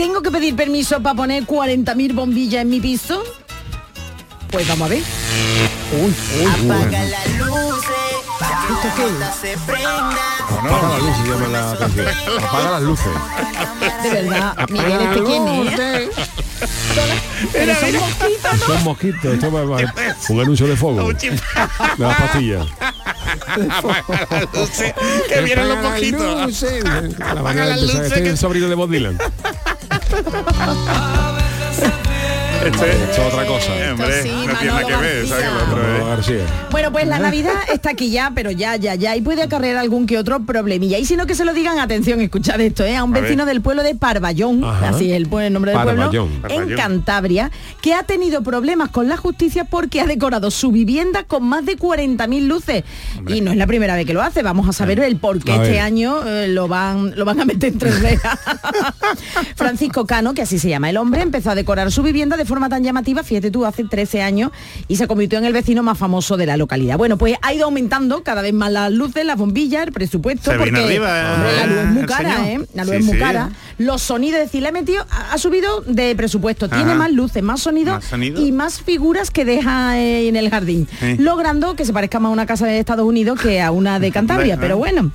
[0.00, 3.22] ¿Tengo que pedir permiso para poner 40.000 bombillas en mi piso?
[4.50, 5.02] Pues vamos a ver.
[6.64, 7.92] Apaga las luces,
[9.42, 10.10] se prenda.
[10.48, 12.06] Apaga las luces, llama la canción.
[12.48, 13.12] Apaga las luces.
[14.02, 16.10] De verdad, Miguel, ¿este quién es?
[17.52, 18.66] Pero son mosquitos, ¿no?
[18.66, 19.94] Son mosquitos, esto va- va-
[20.30, 21.12] un anuncio de fuego.
[21.12, 21.38] De
[21.98, 22.66] las pastillas.
[23.70, 24.94] Apaga las luces,
[25.28, 26.46] que vienen los Apaga las mosquitos.
[26.46, 26.84] luces.
[26.84, 27.80] La Apaga de las empezar.
[27.80, 29.18] luces Este es el sobrino de Bob Dylan.
[30.10, 31.39] ハハハハ!
[32.64, 33.74] Este, Esto es otra cosa.
[33.78, 35.44] Eh, hombre, Sí, no tiene nada que ver, ¿sabes?
[35.44, 35.64] Que lo García.
[35.64, 36.68] otro Manolo es- García.
[36.70, 40.06] Bueno, pues la Navidad está aquí ya, pero ya, ya, ya, y puede acarrear algún
[40.06, 40.98] que otro problemilla.
[40.98, 42.96] Y si no que se lo digan, atención, escuchad esto, ¿eh?
[42.96, 43.54] A un A vecino ver.
[43.54, 44.90] del pueblo de Parvallón, Ajá.
[44.90, 46.30] así es el, el nombre del pueblo, Parvallón.
[46.50, 46.76] en.
[46.76, 51.64] Cantabria, que ha tenido problemas con la justicia porque ha decorado su vivienda con más
[51.64, 52.84] de 40.000 luces.
[53.26, 55.54] Y no es la primera vez que lo hace, vamos a saber el por qué
[55.54, 58.38] este año eh, lo, van, lo van a meter en tres rejas.
[59.56, 62.68] Francisco Cano, que así se llama el hombre, empezó a decorar su vivienda de forma
[62.68, 64.50] tan llamativa, fíjate tú, hace 13 años,
[64.88, 66.98] y se convirtió en el vecino más famoso de la localidad.
[66.98, 70.58] Bueno, pues ha ido aumentando cada vez más las luces, las bombillas, el presupuesto, Se
[70.58, 72.50] porque arriba, hombre, la luz es muy cara.
[72.52, 72.60] ¿eh?
[72.74, 73.18] La luz Sí, es muy sí.
[73.20, 73.50] cara.
[73.78, 77.60] Los sonidos, es decir, le ha metido, ha subido de presupuesto, tiene más luces, más
[77.60, 78.44] sonido, Más sonido.
[78.44, 81.16] y más figuras que deja eh, en el jardín, Sí.
[81.18, 84.10] logrando que se parezca más a una casa de Estados Unidos que a una de
[84.10, 84.78] Cantabria, pero ¿eh?
[84.78, 85.12] bueno.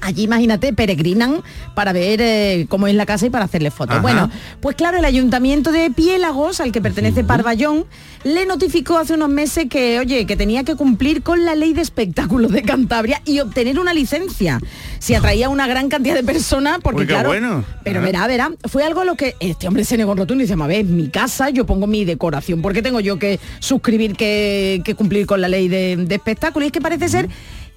[0.00, 1.42] Allí, imagínate, peregrinan
[1.74, 3.94] para ver eh, cómo es la casa y para hacerle fotos.
[3.94, 4.02] Ajá.
[4.02, 4.30] Bueno,
[4.60, 7.86] pues claro, el ayuntamiento de Piélagos, al que pertenece Parvallón,
[8.24, 11.80] le notificó hace unos meses que, oye, que tenía que cumplir con la ley de
[11.80, 14.60] espectáculos de Cantabria y obtener una licencia.
[14.98, 17.64] Si atraía una gran cantidad de personas, porque Uy, qué claro, bueno.
[17.82, 20.60] pero verá, verá, fue algo a lo que este hombre se negó rotundo y dice,
[20.60, 24.82] a ver, mi casa, yo pongo mi decoración, ¿por qué tengo yo que suscribir que,
[24.84, 26.64] que cumplir con la ley de, de espectáculos?
[26.64, 27.28] Y es que parece ser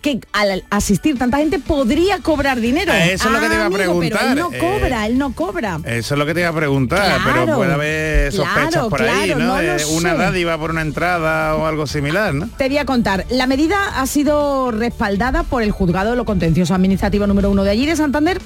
[0.01, 2.93] que al asistir tanta gente podría cobrar dinero.
[2.93, 5.17] Eh, eso es lo que te iba a Pero preguntar, él no eh, cobra, él
[5.17, 5.79] no cobra.
[5.83, 9.01] Eso es lo que te iba a preguntar, Claro, pero puede haber sospechas claro, por
[9.01, 9.39] ahí, ¿no?
[9.39, 10.17] no una sé.
[10.17, 12.49] dádiva por una entrada o algo similar, ¿no?
[12.57, 16.73] Te voy a contar, la medida ha sido respaldada por el juzgado de lo contencioso
[16.73, 18.39] administrativo número uno de allí de Santander,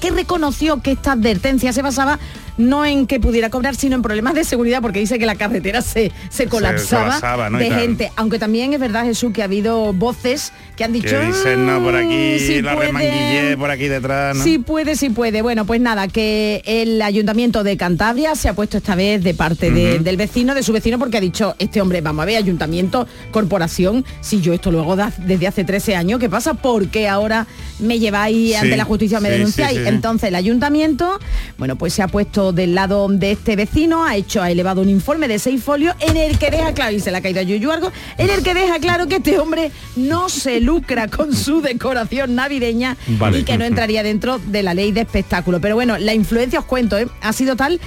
[0.00, 2.18] que reconoció que esta advertencia se basaba
[2.56, 5.82] no en que pudiera cobrar, sino en problemas de seguridad, porque dice que la carretera
[5.82, 7.60] se, se colapsaba, colapsaba, ¿no?
[7.60, 8.12] Y de gente.
[8.16, 11.18] Aunque también es verdad, Jesús, que ha habido voces que han dicho...
[11.20, 13.56] Dicen, no, por aquí, "Mm, sí la puede".
[13.56, 14.42] por aquí detrás, ¿no?
[14.44, 15.42] Sí puede, sí puede.
[15.42, 19.70] Bueno, pues nada, que el Ayuntamiento de Cantabria se ha puesto esta vez de parte
[19.70, 23.06] de- del vecino, de su vecino, porque ha dicho, este hombre, vamos a ver, Ayuntamiento,
[23.30, 26.54] Corporación, si yo esto lo hago da- desde hace 13 años, ¿qué pasa?
[26.54, 27.46] ¿Por qué ahora
[27.78, 29.78] me lleváis Sí, ante la justicia me sí, denunciáis?
[29.78, 29.84] sí.
[29.86, 31.18] Entonces el Ayuntamiento,
[31.58, 34.88] bueno, pues se ha puesto del lado de este vecino, ha hecho, ha elevado un
[34.88, 37.42] informe de seis folios en el que deja claro, y se le ha caído a
[37.42, 37.70] Yuyu
[38.18, 42.96] en el que deja claro que este hombre no se lucra con su decoración navideña
[43.18, 43.38] Vale.
[43.40, 45.60] y que no entraría dentro de la ley de espectáculo.
[45.60, 47.08] Pero bueno, la influencia, os cuento, ¿eh?
[47.20, 47.80] ha sido tal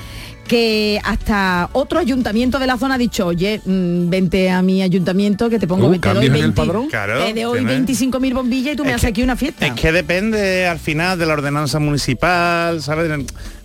[0.47, 5.49] que hasta otro ayuntamiento de la zona ha dicho, oye, mm, vente a mi ayuntamiento
[5.49, 6.88] que te pongo Uh, 20 ¿cambios en el padrón?
[6.88, 9.67] Claro, te doy tiene- 25.000 bombillas y tú me Es haces aquí una fiesta.
[9.67, 13.12] Es que depende al final de la ordenanza municipal, ¿sabes?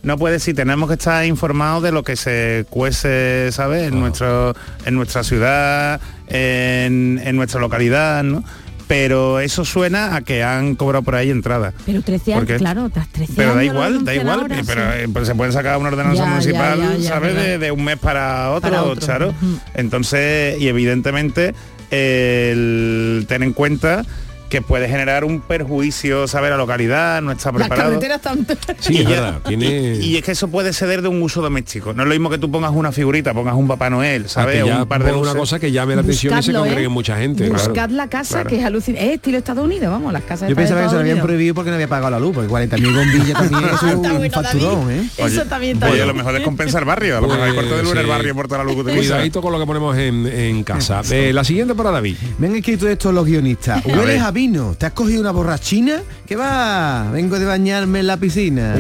[0.03, 3.85] No puede decir, tenemos que estar informados de lo que se cuece, ¿sabes?
[3.88, 8.42] En, nuestro, en nuestra ciudad, en, en nuestra localidad, ¿no?
[8.88, 11.73] Pero eso suena a que han cobrado por ahí entrada.
[11.87, 14.99] Pero 13 años, Porque- claro, tras 13 Pero da igual, da igual, pero, sí.
[14.99, 17.21] eh, pues se pueden sacar una ordenanza Ya, municipal, ya, ya.
[17.21, 19.07] De, de un mes para otro, Para otro.
[19.07, 19.35] Charo.
[19.75, 21.55] Entonces, y evidentemente,
[21.90, 24.05] el ten en cuenta
[24.53, 26.51] que puede generar un perjuicio, ¿sabes?
[26.51, 27.88] La localidad, no está Las preparado.
[27.88, 28.55] carreteras tanto.
[28.81, 29.41] Sí, Y ya-.
[29.49, 29.95] Tiene...
[29.95, 31.95] Y, y es que eso puede ceder de un uso doméstico.
[31.95, 34.62] No es lo mismo que tú pongas una figurita, pongas un Papá Noel, Ah, ¿sabes?
[34.62, 36.88] un par de una cosa que llame la atención y se Buscadlo, congregue ¿eh?
[36.91, 37.49] mucha gente.
[37.49, 37.93] Buscad claro.
[37.95, 38.51] la casa claro.
[38.51, 39.07] que es alucinante.
[39.09, 41.71] Es estilo Estados Unidos, vamos, las casas Yo pensaba que se lo habían prohibido porque
[41.71, 45.01] no había pagado la luz, porque 40.000 bombillas también es un, bueno, facturón, David.
[45.01, 45.09] ¿eh?
[45.17, 46.05] Eso también está Oye, bien.
[46.05, 47.17] a lo mejor descompensa el barrio.
[47.17, 48.75] A lo mejor hay Pues, corte de luz en el barrio por toda la luz
[48.75, 49.15] que utiliza.
[49.15, 51.01] Cuidadito con lo que ponemos en, en casa.
[51.11, 52.17] Eh, la siguiente para David.
[52.38, 53.83] Me han escrito esto los guionistas.
[53.85, 53.97] ver.
[53.99, 54.75] Hueles a vino.
[54.77, 56.03] ¿Te has cogido una borrachina?
[56.27, 57.09] ¿Qué va?
[57.13, 58.75] Vengo de bañarme en la piscina.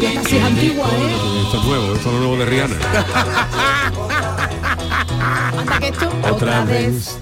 [0.00, 1.42] Esta sí es antigua, ¿eh?
[1.44, 2.74] Esto es nuevo, esto es lo nuevo de Rihanna.
[5.58, 7.18] Anda que esto Otra vez.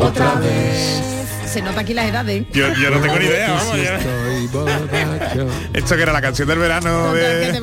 [0.00, 1.02] otra vez.
[1.48, 2.44] Se nota aquí las edades.
[2.52, 3.76] Yo, yo no tengo ni idea, vamos.
[3.78, 5.46] Estoy borracho.
[5.72, 7.58] Esto que era la canción del verano de...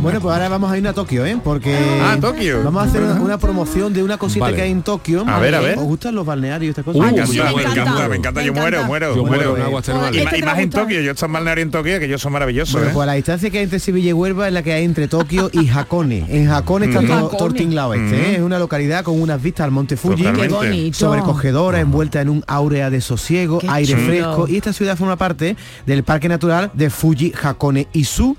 [0.00, 1.38] Bueno, pues ahora vamos a ir a Tokio, ¿eh?
[1.42, 2.62] Porque Ah, Tokio.
[2.62, 4.56] vamos a hacer una, una promoción de una cosita Vale.
[4.56, 5.24] que hay en Tokio.
[5.26, 5.78] A ver, a ver.
[5.78, 7.12] ¿Os gustan los balnearios y estas Uh, cosas?
[7.12, 9.48] Me me encanta, encanta, me encanta, me encanta, yo me muero, muero, Yo muero en
[9.50, 9.64] muero.
[9.64, 10.24] aguas Y, termales.
[10.24, 10.70] ma- ¿Este y más en?
[10.70, 12.74] Tokio, yo estado en balneario en Tokio, que ellos son maravillosos.
[12.74, 12.92] Bueno, ¿eh?
[12.94, 15.48] pues la distancia que hay entre Sevilla y Huelva es la que hay entre Tokio
[15.52, 16.26] y Hakone.
[16.28, 17.38] En Hakone está todo, Hakone.
[17.38, 18.34] todo el tinglado este, ¿eh?
[18.36, 20.16] Es una localidad con unas vistas al Monte Fuji.
[20.24, 20.48] Totalmente.
[20.48, 20.98] Qué bonito.
[20.98, 24.06] sobrecogedora, envuelta en un áurea de sosiego, Qué aire chulo.
[24.06, 24.48] fresco.
[24.48, 25.56] Y esta ciudad forma parte
[25.86, 28.36] del Parque Natural de Fuji Hakone Izu,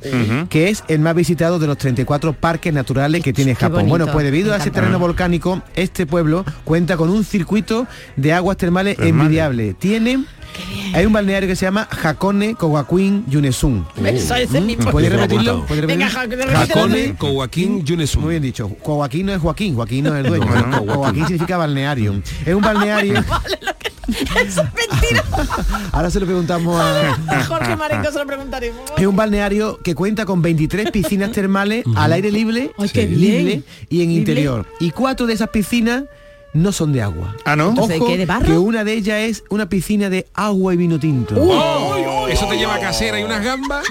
[0.49, 3.71] que es el más visitado de los 34 parques naturales que tiene Japón.
[3.73, 8.33] bonito, Bueno, pues debido a ese terreno volcánico, este pueblo cuenta con un circuito de
[8.33, 9.73] aguas termales envidiable.
[9.73, 10.25] Tiene
[10.93, 13.85] hay un balneario que se llama Hakone Kogakuin Yunesun.
[13.97, 14.91] Mismo.
[14.91, 15.65] ¿Puedes repetirlo?
[16.55, 18.21] Hakone Kowakin Yunesun.
[18.21, 18.69] Muy bien dicho.
[18.81, 20.45] Joaquín no es Joaquín, Joaquín no es el dueño.
[20.87, 22.21] Joaquín significa balneario.
[22.45, 23.23] Es un balneario.
[24.45, 25.23] Eso es mentira.
[25.91, 27.13] Ahora se lo preguntamos a.
[27.27, 28.81] A Jorge Marenco se lo preguntaremos.
[28.97, 33.43] Es un balneario que cuenta con 23 piscinas termales al aire libre, Ay, qué libre
[33.43, 33.65] bien.
[33.89, 34.19] y en Libre.
[34.19, 34.65] interior.
[34.79, 36.03] Y cuatro de esas piscinas
[36.53, 37.35] no son de agua.
[37.45, 37.69] Ah, ¿no?
[37.69, 38.45] Entonces, Ojo, ¿qué, de barro?
[38.45, 41.35] que una de ellas es una piscina de agua y vino tinto.
[41.35, 41.95] Oh,
[42.29, 43.85] eso te lleva casera y unas gambas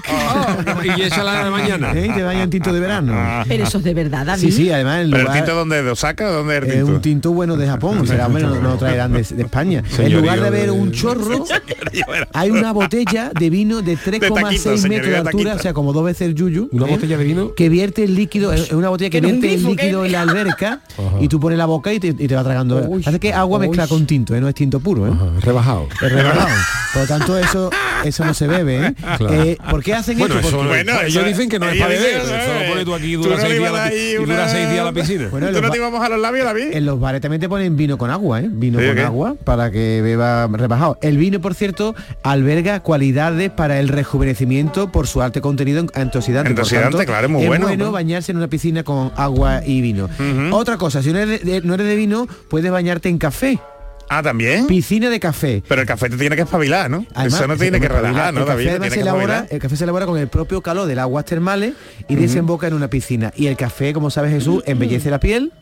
[0.84, 1.92] y échala a la mañana.
[1.94, 2.10] ¿Eh?
[2.14, 3.44] Te vayan tinto de verano.
[3.48, 4.42] Pero eso es de verdad, David.
[4.42, 5.84] Sí, sí, además el ¿Pero el lugar- tinto dónde es?
[5.84, 9.12] ¿De Osaka o dónde es el un tinto bueno de Japón, o sea, lo traerán
[9.12, 9.82] de, de España.
[9.98, 11.44] en lugar de haber de- un chorro,
[12.32, 15.92] hay una botella de vino de 3,6 taquito, metros de de altura, o sea, como
[15.92, 16.68] dos veces el yuyu.
[16.72, 16.90] Una ¿eh?
[16.90, 17.54] botella de vino.
[17.54, 20.80] que vierte el líquido, es una botella que vierte el líquido en la alberca
[21.20, 22.88] y tú pones la boca y te, y te va tragando.
[23.04, 24.40] Hace que agua mezcla con tinto, ¿eh?
[24.40, 25.12] no es tinto puro, ¿eh?
[25.40, 25.88] Rebajado.
[26.02, 26.48] Es regalado.
[26.92, 27.70] Por lo tanto, eso
[28.04, 28.94] eso no se bebe, ¿eh?
[29.18, 29.42] Claro.
[29.42, 30.48] Eh, ¿Por qué hacen Bueno, esto?
[30.48, 32.16] eso, Porque- Bueno, ellos eso- dicen que no es para beber.
[32.20, 32.26] Eso
[32.60, 34.68] lo pones tú aquí Tú dura no seis días la, ahí y dura una- seis
[34.70, 35.28] días a la piscina.
[35.30, 36.64] Bueno, ¿Tú los no ba- te íbamos a los labios, David?
[36.72, 38.48] En los bares también te ponen vino con agua, ¿eh?
[38.50, 40.98] Vino ¿Sí, con agua para que beba rebajado.
[41.02, 46.50] El vino, por cierto, alberga cualidades para el rejuvenecimiento por su alto contenido en antioxidante.
[46.50, 47.92] Antioxidante, tanto, claro, es muy es bueno, bueno ¿no?
[47.92, 50.08] bañarse en una piscina con agua y vino.
[50.52, 53.58] Otra cosa, si no eres de, no eres de vino, puedes bañarte en café.
[54.14, 54.66] Ah, ¿también?
[54.66, 55.62] Piscina de café.
[55.66, 57.06] Pero el café te tiene que espabilar, ¿no?
[57.14, 58.92] Además, Eso no tiene que relajar, ¿no, el café David?
[58.92, 61.72] se elabora, el café se elabora con el propio calor de las aguas termales
[62.08, 63.32] y desemboca en una piscina.
[63.36, 65.52] Y el café, como sabe Jesús, embellece la piel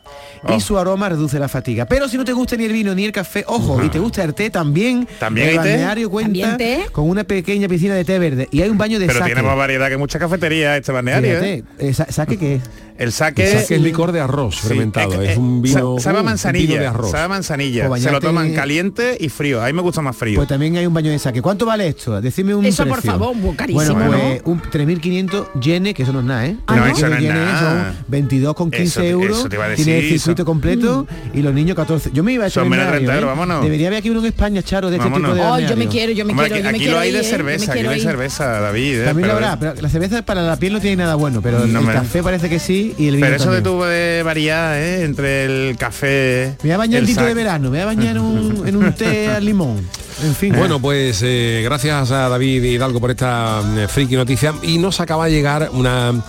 [0.49, 0.61] y Oh.
[0.61, 1.87] su aroma reduce la fatiga.
[1.87, 4.25] Pero si no te gusta ni el vino ni el café, ojo, y te gusta
[4.25, 6.87] el té también, ¿También el balneario cuenta ¿También té?
[6.91, 9.33] con una pequeña piscina de té verde y hay un baño de Pero saque.
[9.35, 11.63] tiene más variedad que mucha cafetería este balneario, ¿eh?
[11.67, 12.63] Fíjate, eh, sa- ¿Saque qué es?
[13.01, 13.51] El saque...
[13.51, 15.21] El saque es licor de arroz Sí, fermentado.
[15.23, 17.11] eh, Es eh, un vino, sa- sabe un manzanilla, vino de arroz.
[17.11, 17.89] sabe a manzanilla.
[17.89, 19.63] Pues Se lo toman caliente y frío.
[19.63, 20.37] A mí me gusta más frío.
[20.37, 21.41] Pues también hay un baño de saque.
[21.43, 22.21] ¿Cuánto vale esto?
[22.21, 24.19] Decime un Eso, por favor, muy carísimo, Bueno, ¿no?
[24.19, 26.57] pues un 3.500 yenes, que eso no es nada, ¿eh?
[26.67, 26.87] Ah, ¿no?
[26.87, 27.93] eso no es Yenes nada.
[27.95, 29.39] Son 22 con 15 Eso te- euros.
[29.39, 30.45] eso te iba a tiene el circuito eso.
[30.45, 32.11] completo y los niños 14.
[32.13, 33.25] Yo me iba a echar Son en menos de Mario, 30 ¿eh?
[33.27, 33.65] vámonos.
[33.65, 35.33] Debería haber aquí uno en España, Charo, de este Vámonos.
[35.35, 36.93] tipo de Ay, yo me quiero, yo me Hombre, quiero, aquí, yo me aquí quiero
[36.95, 37.25] lo hay de ¿eh?
[37.25, 39.01] Cerveza, aquí hay cerveza, David.
[39.01, 39.05] ¿eh?
[39.07, 42.23] También habrá, pero la cerveza para la piel no tiene nada bueno, pero el café
[42.23, 43.75] parece que sí y el vino Pero eso de también.
[43.75, 45.05] tuvo de variar, ¿eh?
[45.05, 46.57] Entre el café...
[46.63, 48.69] Me voy a bañar el en tinto de verano, me voy a bañar en un,
[48.69, 49.89] en un té al limón.
[50.23, 50.55] En fin.
[50.57, 55.27] Bueno, pues eh, gracias a David Hidalgo por esta mm, friki noticia y nos acaba
[55.27, 56.23] de llegar una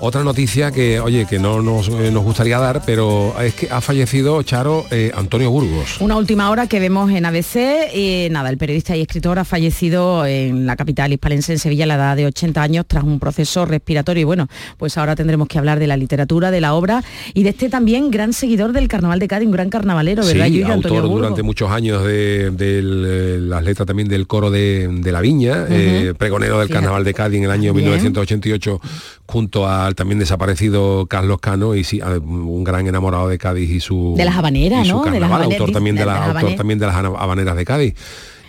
[0.00, 3.80] otra noticia que, oye, que no nos, eh, nos gustaría dar, pero es que ha
[3.80, 6.00] fallecido Charo eh, Antonio Burgos.
[6.00, 7.94] Una última hora que vemos en ABC.
[7.94, 11.86] Y nada, el periodista y escritor ha fallecido en la capital hispalense, en Sevilla, a
[11.88, 14.22] la edad de 80 años, tras un proceso respiratorio.
[14.22, 17.02] Y bueno, pues ahora tendremos que hablar de la literatura, de la obra
[17.34, 20.46] y de este también gran seguidor del Carnaval de Cádiz, un gran carnavalero, ¿verdad?
[20.46, 21.18] Sí, Yuyu, autor Antonio Burgos?
[21.18, 25.66] durante muchos años de, del, eh, las letras también del coro de, de la Viña,
[25.68, 26.82] eh, pregonero del Fíjate.
[26.82, 27.86] Carnaval de Cádiz en el año Bien.
[27.86, 28.80] 1988
[29.26, 33.68] junto a al también desaparecido Carlos Cano y sí, a- un gran enamorado de Cádiz
[33.70, 35.02] y su De las habaneras, y su ¿no?
[35.02, 37.64] De las carnaval, habaneras, autor también de, de las autor también de las habaneras de
[37.64, 37.94] Cádiz.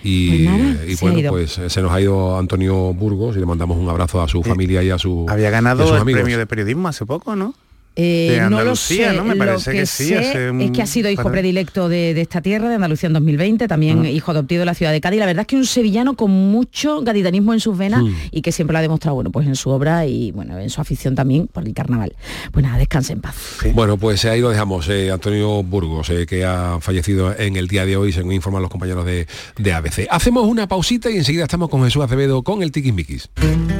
[0.01, 3.77] Y, Pues y bueno, pues eh, se nos ha ido Antonio Burgos y le mandamos
[3.77, 6.21] un abrazo a su familia y a su Había ganado sus el amigos.
[6.21, 7.53] premio de periodismo hace poco, ¿no?
[8.01, 9.23] Eh, de no lo sé, ¿no?
[9.23, 12.41] Me lo que sí, sé un es que ha sido hijo predilecto de, de esta
[12.41, 15.19] tierra, de Andalucía en 2020, también hijo adoptivo de la ciudad de Cádiz.
[15.19, 18.13] La verdad es que un sevillano con mucho gaditanismo en sus venas Mm.
[18.31, 20.79] y que siempre lo ha demostrado, bueno, pues en su obra y bueno, en su
[20.79, 22.13] afición también por el carnaval.
[22.51, 23.35] Pues nada, descanse en paz.
[23.73, 27.85] Bueno, pues ahí lo dejamos, eh, Antonio Burgos, eh, que ha fallecido en el día
[27.85, 30.07] de hoy, según informan los compañeros de, de ABC.
[30.09, 33.29] Hacemos una pausita y enseguida estamos con Jesús Acevedo con el Tiquismiquis.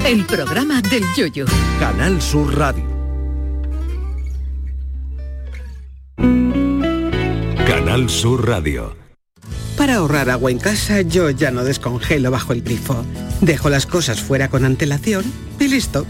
[0.05, 1.45] El programa del Yoyo.
[1.79, 2.98] Canal Sur Radio.
[7.89, 8.95] Canal Sur Radio.
[9.75, 13.03] Para ahorrar agua en casa, yo ya no descongelo bajo el grifo.
[13.41, 15.25] Dejo las cosas fuera con antelación
[15.59, 16.05] y listo.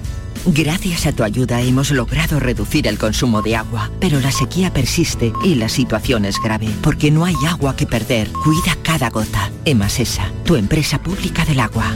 [0.45, 5.31] Gracias a tu ayuda hemos logrado reducir el consumo de agua, pero la sequía persiste
[5.41, 8.29] y la situación es grave, porque no hay agua que perder.
[8.43, 9.49] Cuida cada gota.
[9.63, 11.95] Emasesa, tu empresa pública del agua.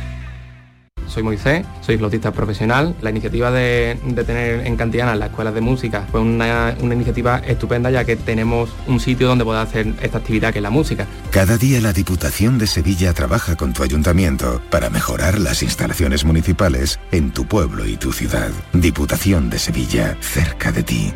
[1.11, 2.95] Soy Moisés, soy flautista profesional.
[3.01, 7.39] La iniciativa de, de tener en Cantiana las escuelas de música fue una, una iniciativa
[7.39, 11.07] estupenda ya que tenemos un sitio donde poder hacer esta actividad que es la música.
[11.31, 16.99] Cada día la Diputación de Sevilla trabaja con tu ayuntamiento para mejorar las instalaciones municipales
[17.11, 18.49] en tu pueblo y tu ciudad.
[18.71, 21.13] Diputación de Sevilla, cerca de ti.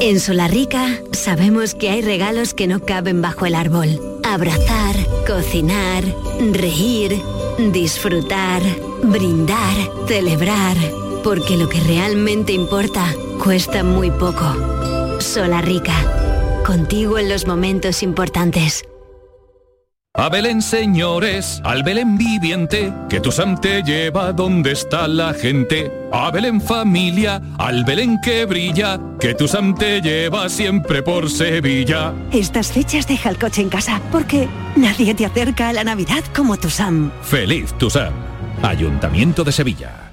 [0.00, 4.00] En Solarrica sabemos que hay regalos que no caben bajo el árbol.
[4.24, 6.02] Abrazar, cocinar,
[6.52, 7.20] reír,
[7.72, 8.62] disfrutar,
[9.02, 9.74] brindar,
[10.06, 10.76] celebrar.
[11.22, 15.20] Porque lo que realmente importa cuesta muy poco.
[15.20, 15.94] Solarrica.
[16.66, 18.84] Contigo en los momentos importantes.
[20.14, 25.90] A Belén, señores, al Belén viviente, que tu Sam te lleva donde está la gente.
[26.12, 32.12] A Belén familia, al Belén que brilla, que tu Sam te lleva siempre por Sevilla.
[32.30, 36.58] Estas fechas deja el coche en casa porque nadie te acerca a la Navidad como
[36.58, 37.10] TUSAM.
[37.22, 38.31] Feliz tu Sam.
[38.62, 40.12] Ayuntamiento de Sevilla.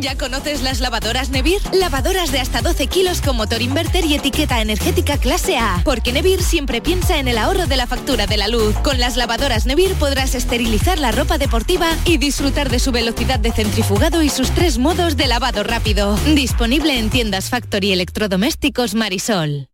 [0.00, 1.60] ¿Ya conoces las lavadoras Nevir?
[1.72, 5.80] Lavadoras de hasta 12 kilos con motor inverter y etiqueta energética clase A.
[5.84, 8.74] Porque Nevir siempre piensa en el ahorro de la factura de la luz.
[8.82, 13.52] Con las lavadoras Nevir podrás esterilizar la ropa deportiva y disfrutar de su velocidad de
[13.52, 16.16] centrifugado y sus tres modos de lavado rápido.
[16.34, 19.68] Disponible en tiendas Factory Electrodomésticos Marisol.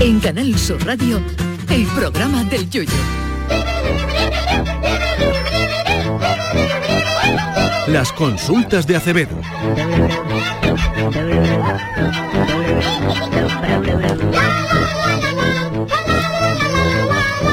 [0.00, 1.22] En Canal Sur Radio,
[1.70, 2.92] el programa del Yoyo.
[7.88, 9.36] Las consultas de Acevedo.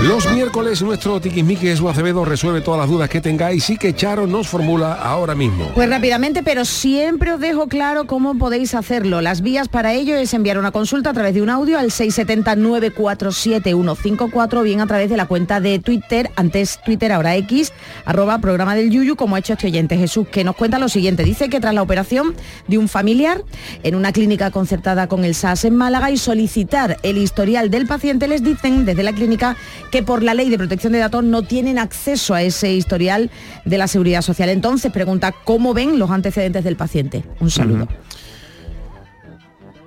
[0.03, 4.27] Los miércoles nuestro Tiquismiqui Jesús Acevedo resuelve todas las dudas que tengáis y que Charo
[4.27, 5.71] nos formula ahora mismo.
[5.73, 9.21] Pues rápidamente, pero siempre os dejo claro cómo podéis hacerlo.
[9.21, 14.57] Las vías para ello es enviar una consulta a través de un audio al 670-947-154
[14.57, 17.71] o bien a través de la cuenta de Twitter, antes Twitter, ahora X,
[18.03, 21.23] arroba programa del Yuyu, como ha hecho este oyente Jesús, que nos cuenta lo siguiente.
[21.23, 22.35] Dice que tras la operación
[22.67, 23.41] de un familiar
[23.83, 28.27] en una clínica concertada con el SAS en Málaga y solicitar el historial del paciente,
[28.27, 29.55] les dicen desde la clínica
[29.93, 33.29] que por la ley de protección de datos no tienen acceso a ese historial
[33.63, 34.49] de la seguridad social.
[34.49, 37.23] Entonces pregunta cómo ven los antecedentes del paciente.
[37.39, 37.87] Un saludo.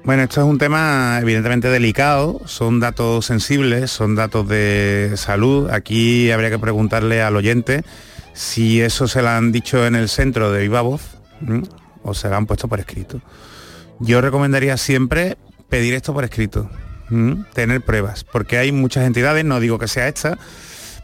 [0.05, 5.71] Bueno, esto es un tema evidentemente delicado, son datos sensibles, son datos de salud.
[5.71, 7.83] Aquí habría que preguntarle al oyente
[8.33, 11.03] si eso se lo han dicho en el centro de viva voz
[12.05, 13.21] o se lo han puesto por escrito.
[13.99, 15.37] Yo recomendaría siempre
[15.69, 16.71] pedir esto por escrito,
[17.55, 20.39] tener pruebas, porque hay muchas entidades, no digo que sea esta,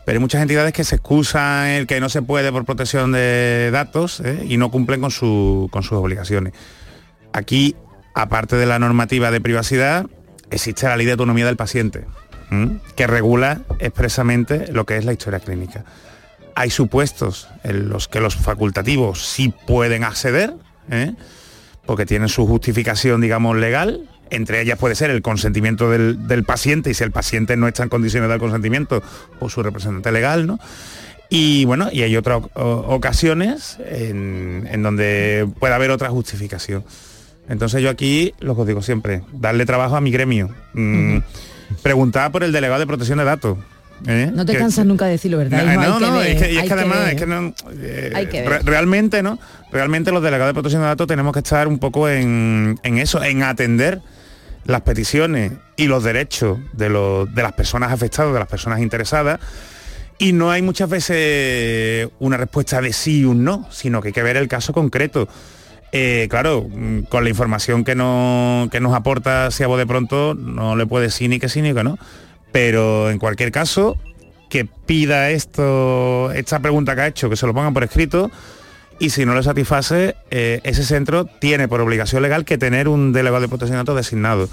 [0.04, 3.70] pero hay muchas entidades que se excusan el que no se puede por protección de
[3.72, 4.44] datos ¿eh?
[4.48, 6.54] y no cumplen con, su- con sus obligaciones.
[7.32, 7.76] Aquí,
[8.14, 10.06] aparte de la normativa de privacidad,
[10.50, 12.04] existe la ley de autonomía del paciente,
[12.96, 15.84] que regula expresamente lo que es la historia clínica.
[16.54, 20.52] Hay supuestos en los que los facultativos sí pueden acceder,
[20.90, 21.14] ¿eh?
[21.86, 26.90] porque tienen su justificación, digamos, legal, Entre ellas puede ser el consentimiento del, del paciente
[26.90, 29.02] y si el paciente no está en condiciones de dar consentimiento,
[29.38, 30.58] pues su representante legal, ¿no?
[31.28, 36.84] Y bueno, y hay otras ocasiones en, en donde puede haber otra justificación.
[37.48, 40.50] Entonces yo aquí, lo que os digo siempre, darle trabajo a mi gremio.
[40.74, 41.18] Mm,
[41.82, 43.56] Preguntar por el delegado de protección de datos.
[44.06, 44.30] ¿Eh?
[44.34, 45.64] No te Que- cansas nunca de decirlo, ¿verdad?
[45.64, 47.08] no, no, que no, ver, es que, y es que además, ver.
[47.14, 48.64] es que no, eh, Hay que re- ver.
[48.64, 49.38] realmente, ¿no?
[49.70, 53.22] Realmente los delegados de protección de datos tenemos que estar un poco en, en eso,
[53.22, 54.00] en atender
[54.64, 59.40] las peticiones y los derechos de, los, de las personas afectadas, de las personas interesadas.
[60.18, 64.12] Y no hay muchas veces una respuesta de sí y un no, sino que hay
[64.12, 65.26] que ver el caso concreto.
[65.90, 66.68] Eh, claro,
[67.08, 71.28] con la información que, no, que nos aporta Siabo de pronto, no le puede sí
[71.28, 71.98] ni que sí ni que no.
[72.52, 73.98] Pero en cualquier caso,
[74.48, 78.30] que pida esto, esta pregunta que ha hecho, que se lo pongan por escrito,
[78.98, 83.12] y si no le satisface, eh, ese centro tiene por obligación legal que tener un
[83.12, 84.48] delegado de protección de datos designado.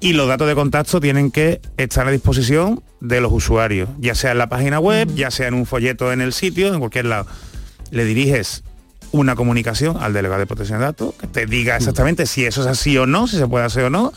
[0.00, 4.32] Y los datos de contacto tienen que estar a disposición de los usuarios, ya sea
[4.32, 7.26] en la página web, ya sea en un folleto en el sitio, en cualquier lado.
[7.90, 8.64] Le diriges
[9.12, 12.66] una comunicación al delegado de protección de datos que te diga exactamente si eso es
[12.66, 14.12] así o no, si se puede hacer o no.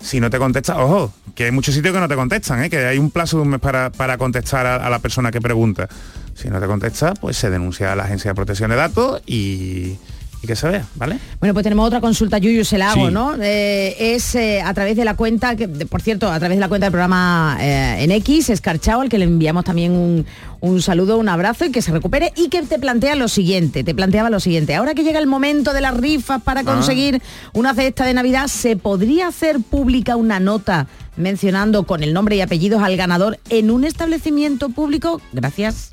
[0.00, 2.70] Si no te contesta, ojo, que hay muchos sitios que no te contestan, ¿eh?
[2.70, 5.40] que hay un plazo de un mes para, para contestar a, a la persona que
[5.40, 5.88] pregunta.
[6.34, 9.98] Si no te contesta, pues se denuncia a la Agencia de Protección de Datos y,
[10.42, 11.18] y que se vea, ¿vale?
[11.40, 13.12] Bueno, pues tenemos otra consulta, Yuyu, se la hago, Sí.
[13.12, 13.34] ¿no?
[13.42, 16.68] Eh, es eh, a través de la cuenta, que, por cierto, a través de la
[16.68, 20.26] cuenta del programa eh, en X, Escarchao, al que le enviamos también un,
[20.60, 23.94] un saludo, un abrazo y que se recupere y que te plantea lo siguiente, te
[23.94, 26.64] planteaba lo siguiente, ahora que llega el momento de las rifas para Ah.
[26.64, 27.20] conseguir
[27.52, 30.86] una cesta de Navidad, ¿se podría hacer pública una nota
[31.16, 35.20] mencionando con el nombre y apellidos al ganador en un establecimiento público?
[35.32, 35.90] Gracias.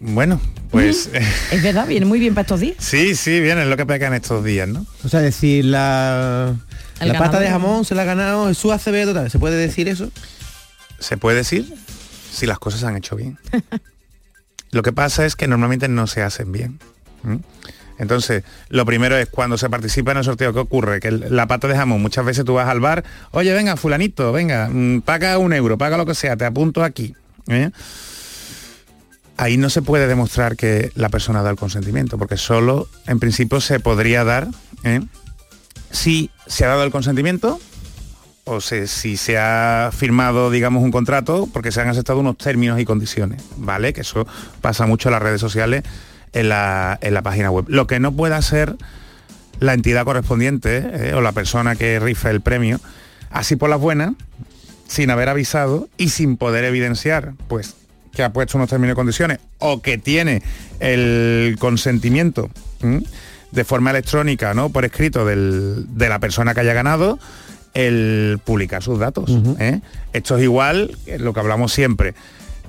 [0.00, 0.40] Bueno,
[0.70, 1.10] pues
[1.50, 2.76] Es verdad, viene muy bien para estos días.
[2.78, 4.84] sí, sí, bien, es lo que pega en estos días, ¿no?
[5.04, 6.54] O sea, decir, la,
[7.00, 7.42] El la pasta ganador.
[7.42, 9.30] de jamón se la ha ganado Jesús Acevedo, tal.
[9.30, 10.10] ¿se puede decir eso?
[10.98, 11.72] Se puede decir
[12.32, 13.38] si las cosas se han hecho bien.
[14.70, 16.78] Lo que pasa es que normalmente no se hacen bien.
[17.98, 21.00] Entonces, lo primero es cuando se participa en el sorteo, ¿qué ocurre?
[21.00, 24.68] Que la pata de jamón, muchas veces tú vas al bar, oye, venga, fulanito, venga,
[24.70, 27.14] mm, paga un euro, paga lo que sea, te apunto aquí.
[27.48, 27.70] ¿eh?
[29.36, 33.60] Ahí no se puede demostrar que la persona da el consentimiento, porque solo en principio
[33.60, 34.48] se podría dar
[34.82, 35.00] ¿eh?
[35.90, 37.60] si se ha dado el consentimiento
[38.44, 42.84] o si se ha firmado, digamos, un contrato porque se han aceptado unos términos y
[42.84, 43.92] condiciones, ¿vale?
[43.92, 44.26] Que eso
[44.60, 45.82] pasa mucho en las redes sociales,
[46.32, 47.64] en la, en la página web.
[47.68, 48.76] Lo que no puede hacer
[49.58, 52.80] la entidad correspondiente eh, o la persona que rifa el premio,
[53.30, 54.12] así por las buenas,
[54.86, 57.74] sin haber avisado y sin poder evidenciar, pues,
[58.16, 60.42] que ha puesto unos términos y condiciones o que tiene
[60.80, 62.50] el consentimiento
[62.80, 63.02] ¿m?
[63.52, 64.70] de forma electrónica, ¿no?
[64.70, 67.18] Por escrito del- de la persona que haya ganado,
[67.74, 69.30] el publicar sus datos.
[69.60, 69.80] ¿eh?
[70.14, 72.14] Esto es igual, lo que hablamos siempre.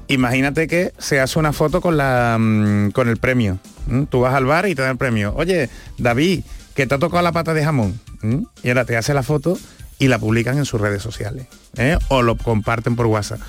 [0.09, 3.57] Imagínate que se hace una foto con, la, mm, con el premio.
[3.89, 4.05] ¿m?
[4.09, 5.33] Tú vas al bar y te dan el premio.
[5.35, 6.41] Oye, David,
[6.75, 7.99] que te ha tocado la pata de jamón.
[8.21, 8.43] ¿m?
[8.63, 9.57] Y ahora te hace la foto
[9.99, 11.47] y la publican en sus redes sociales.
[11.77, 11.97] ¿eh?
[12.09, 13.39] O lo comparten por WhatsApp.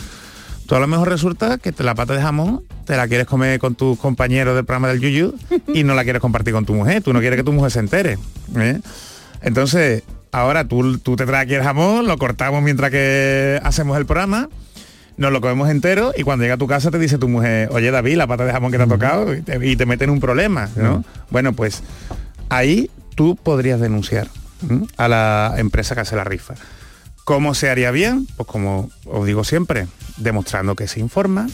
[0.68, 3.58] Tú a lo mejor resulta que te la pata de jamón te la quieres comer
[3.58, 5.34] con tus compañeros del programa del Yuyu
[5.72, 7.02] y no la quieres compartir con tu mujer.
[7.02, 8.18] Tú no quieres que tu mujer se entere.
[8.54, 8.78] ¿eh?
[9.40, 14.04] Entonces, ahora tú, tú te traes aquí el jamón, lo cortamos mientras que hacemos el
[14.04, 14.50] programa,
[15.16, 17.90] nos lo comemos entero y cuando llega a tu casa te dice tu mujer, oye
[17.90, 20.10] David, la pata de jamón que te ha tocado y te, y te mete en
[20.10, 21.02] un problema, ¿no?
[21.30, 21.82] Bueno, pues
[22.50, 24.28] ahí tú podrías denunciar
[24.98, 26.56] a la empresa que hace la rifa.
[27.24, 28.26] ¿Cómo se haría bien?
[28.36, 29.86] Pues como os digo siempre,
[30.18, 31.48] demostrando que se informa,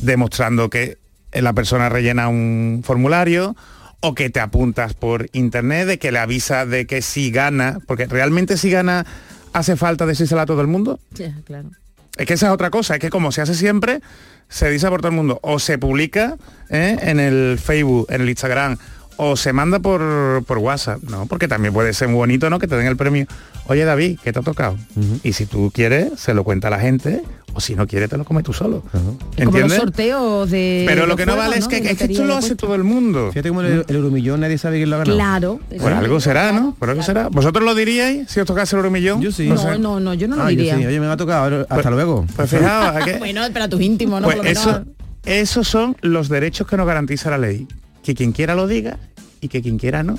[0.00, 0.98] demostrando que
[1.32, 3.56] la persona rellena un formulario
[4.00, 8.06] o que te apuntas por internet, de que le avisa de que si gana, porque
[8.06, 9.06] realmente si gana
[9.52, 10.98] hace falta decírselo a todo el mundo.
[11.14, 11.70] Sí, claro.
[12.16, 14.00] Es que esa es otra cosa, es que como se hace siempre,
[14.48, 16.36] se dice por todo el mundo, o se publica
[16.68, 16.98] ¿eh?
[17.00, 18.76] en el Facebook, en el Instagram,
[19.16, 21.26] o se manda por, por WhatsApp, ¿no?
[21.26, 22.58] Porque también puede ser muy bonito, ¿no?
[22.58, 23.26] Que te den el premio.
[23.66, 24.76] Oye David, ¿qué te ha tocado?
[25.22, 27.22] Y si tú quieres, se lo cuenta a la gente,
[27.54, 28.82] o si no quieres, te lo comes tú solo.
[28.86, 29.78] Es como los ¿Entiendes?
[29.78, 30.84] sorteos de.
[30.88, 32.82] Pero lo que no vale es que, De es que esto lo hace todo el
[32.82, 33.28] mundo.
[33.30, 35.16] Fíjate como el, el euromillón nadie sabe quién lo ha ganado.
[35.16, 35.60] Claro.
[35.80, 36.74] Por algo será, ¿no?
[36.78, 37.28] Por algo será.
[37.28, 39.20] ¿Vosotros lo diríais si os tocase el euromillón?
[39.20, 39.48] Yo sí.
[39.48, 40.76] No, no, no, yo no lo Ah, yo diría.
[40.78, 40.86] sí.
[40.86, 41.66] Oye, me ha tocado.
[41.68, 42.26] Hasta luego.
[42.34, 43.18] Pues fijaos, ¿a qué?
[43.18, 44.26] bueno, para tus íntimos, ¿no?
[44.26, 44.80] Pues Por lo menos-
[45.24, 47.68] esos son los derechos que nos garantiza la ley.
[48.02, 48.98] Que quien quiera lo diga
[49.40, 50.18] y que quien quiera no.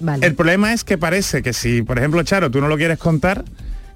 [0.00, 0.26] Vale.
[0.26, 3.44] El problema es que parece que si, por ejemplo, Charo, tú no lo quieres contar,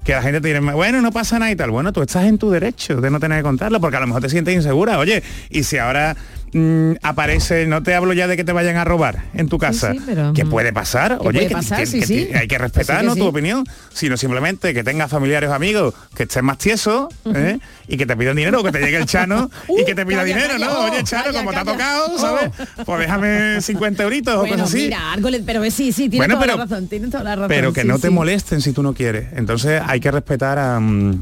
[0.03, 1.69] que la gente te dice, bueno, no pasa nada y tal.
[1.69, 4.21] Bueno, tú estás en tu derecho de no tener que contarlo, porque a lo mejor
[4.21, 4.99] te sientes insegura.
[4.99, 6.15] Oye, y si ahora
[6.53, 9.91] mm, aparece, no te hablo ya de que te vayan a robar en tu casa,
[9.93, 12.57] sí, pero, que mm, puede pasar, que oye, puede que- pasar, que- sí, hay que
[12.57, 13.15] respetar ¿no?
[13.15, 17.59] tu opinión, sino simplemente que tengas familiares o amigos que estén más tiesos ¿eh?
[17.87, 20.17] y que te pidan dinero o que te llegue el chano y que te pida
[20.17, 20.71] Uh, calla, dinero, calla, ¿no?
[20.79, 22.51] oh, oye, chano, calla, como te ha tocado, ¿sabes?
[22.85, 24.83] Pues déjame 50 euritos o Bueno, cosas así.
[24.83, 27.35] mira, algo le- pero sí, sí, tiene Bueno, toda pero- la razón, tiene toda la
[27.35, 27.47] razón.
[27.49, 29.27] pero que no te molesten si tú no quieres.
[29.35, 31.21] Entonces hay que respetar a, mm,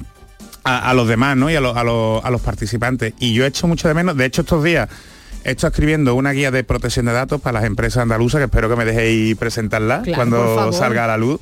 [0.63, 1.49] a, a los demás, ¿no?
[1.51, 3.13] Y a, los- a los- a los participantes.
[3.19, 4.88] Y yo he hecho mucho de menos, de hecho estos días
[5.51, 8.75] estado escribiendo una guía de protección de datos para las empresas andaluzas, que espero que
[8.75, 11.39] me dejéis presentarla Claro, cuando salga a la luz.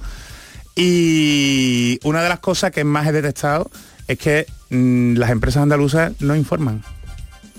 [0.75, 3.69] Y una de las cosas que más he detectado
[4.07, 6.83] es que mm, las empresas andaluzas no informan.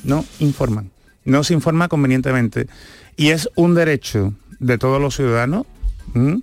[0.03, 0.91] No informan.
[1.25, 2.67] No se informa convenientemente.
[3.17, 5.67] Y es un derecho de todos los ciudadanos
[6.15, 6.41] ¿m?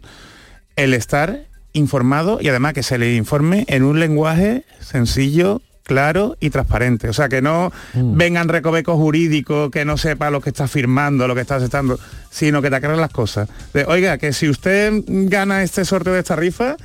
[0.76, 6.50] el estar informado y además que se le informe en un lenguaje sencillo, claro y
[6.50, 7.10] transparente.
[7.10, 11.36] O sea, que no vengan recovecos jurídicos, que no sepa lo que está firmando, lo
[11.36, 13.50] que está aceptando, sino que te aclaren las cosas.
[13.74, 16.78] De, oiga, que si usted gana este sorteo de esta rifa,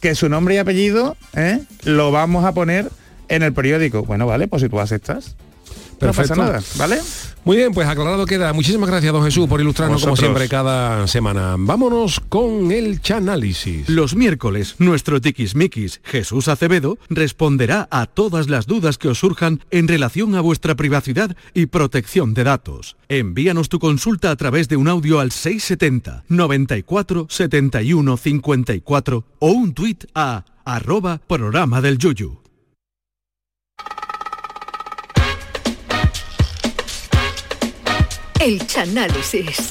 [0.00, 1.60] que su nombre y apellido ¿eh?
[1.84, 2.90] lo vamos a poner
[3.28, 4.04] en el periódico.
[4.04, 5.36] Bueno, vale, pues si tú aceptas.
[5.98, 6.36] Perfecto.
[6.36, 7.00] No pasa nada, ¿vale?
[7.44, 8.52] Muy bien, pues aclarado queda.
[8.52, 11.56] Muchísimas gracias, don Jesús, por ilustrarnos como siempre cada semana.
[11.58, 13.88] Vámonos con el chanálisis.
[13.88, 19.88] Los miércoles, nuestro tiquismiquis Jesús Acevedo responderá a todas las dudas que os surjan en
[19.88, 22.96] relación a vuestra privacidad y protección de datos.
[23.08, 29.72] Envíanos tu consulta a través de un audio al 670 94 71 54 o un
[29.72, 32.47] tuit a arroba programa del yuyu.
[38.40, 39.70] El chanálisis.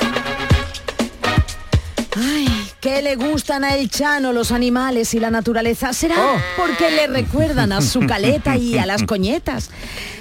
[2.15, 2.56] Ay,
[2.87, 5.91] ¿qué le gustan a El Chano los animales y la naturaleza?
[5.91, 6.37] ¿Será Oh.
[6.55, 9.71] porque le recuerdan a su caleta y a las coñetas?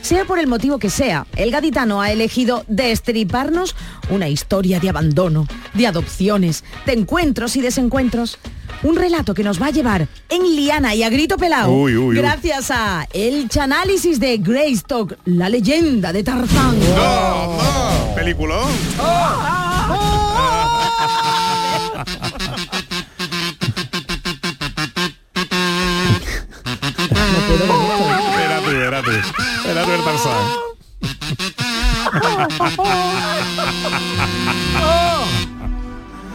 [0.02, 3.76] Sea por el motivo que sea, el gaditano ha elegido destriparnos
[4.10, 8.36] una historia de abandono, de adopciones, de encuentros y desencuentros.
[8.82, 12.08] Un relato que nos va a llevar en liana y a grito pelado Uy, uy,
[12.08, 12.16] uy.
[12.16, 16.74] gracias a el chanálisis de Greystock, la leyenda de Tarzán.
[18.16, 18.68] Peliculón.
[18.96, 19.02] Tú,
[29.02, 29.10] tú.
[29.68, 30.46] Era tú el Tarzán.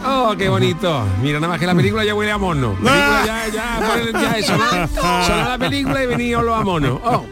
[0.04, 1.04] Oh, qué bonito.
[1.22, 2.72] Mira, nada más que la película ya huele a mono.
[2.74, 3.80] Película ya, ya,
[4.12, 5.48] por- ya eso, ¿no?
[5.48, 7.00] La película y venía lo a mono.
[7.04, 7.24] Oh.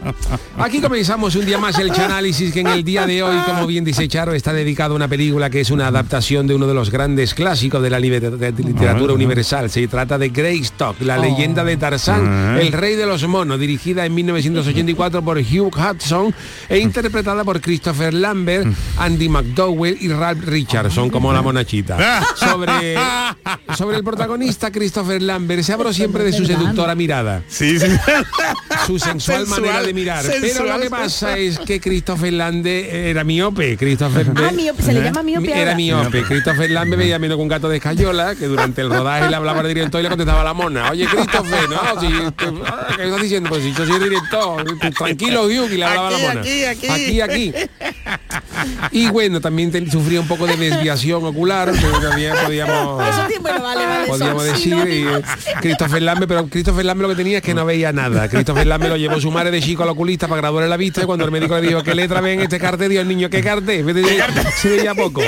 [0.57, 3.83] Aquí comenzamos un día más el análisis que en el día de hoy, como bien
[3.83, 6.89] dice Charo, está dedicado a una película que es una adaptación de uno de los
[6.91, 9.69] grandes clásicos de la literatura universal.
[9.69, 14.13] Se trata de Greystock, la leyenda de Tarzán, el rey de los monos, dirigida en
[14.15, 16.33] 1984 por Hugh Hudson
[16.69, 18.67] e interpretada por Christopher Lambert,
[18.97, 21.97] Andy McDowell y Ralph Richardson como la monachita.
[22.35, 22.60] Sobre,
[23.77, 27.41] sobre el protagonista Christopher Lambert, se habló siempre de su seductora mirada.
[27.47, 27.87] Sí, sí.
[28.87, 30.25] Su sensual, Sensual, manera de mirar.
[30.41, 33.77] Pero lo que pasa es que Christopher Lambert era miope.
[33.77, 36.23] Christopher Ah, miope, se le llama miope Era miope.
[36.23, 39.59] Christopher Lambert veía menos con un gato de escayola, que durante el rodaje le hablaba
[39.61, 40.89] al director y le contestaba a la mona.
[40.89, 42.01] Oye, Christopher, ¿no?
[42.01, 42.07] Si,
[42.65, 43.49] ah, ¿Qué estás diciendo?
[43.49, 44.65] Pues si yo soy el director.
[44.97, 46.41] Tranquilo, Hugh, y le hablaba a la Aquí, mona.
[46.41, 46.87] aquí, aquí.
[46.89, 47.53] Aquí, aquí.
[48.91, 51.87] Y bueno, también te- sufría un poco de desviación ocular, que
[52.51, 54.07] podíamos Eso sí, bueno, vale, vale.
[54.07, 57.65] podríamos son decir y, Christopher Lambert pero Christopher Lambert lo que tenía es que no
[57.65, 58.27] veía nada.
[58.27, 61.05] Christopher Lambert lo llevó su madre de chico al oculista para graduarle la vista y
[61.05, 62.89] cuando el médico le dijo ¿qué letra ve en este cartel?
[62.89, 63.85] Dios niño ¿qué cartel?
[64.55, 65.21] se veía poco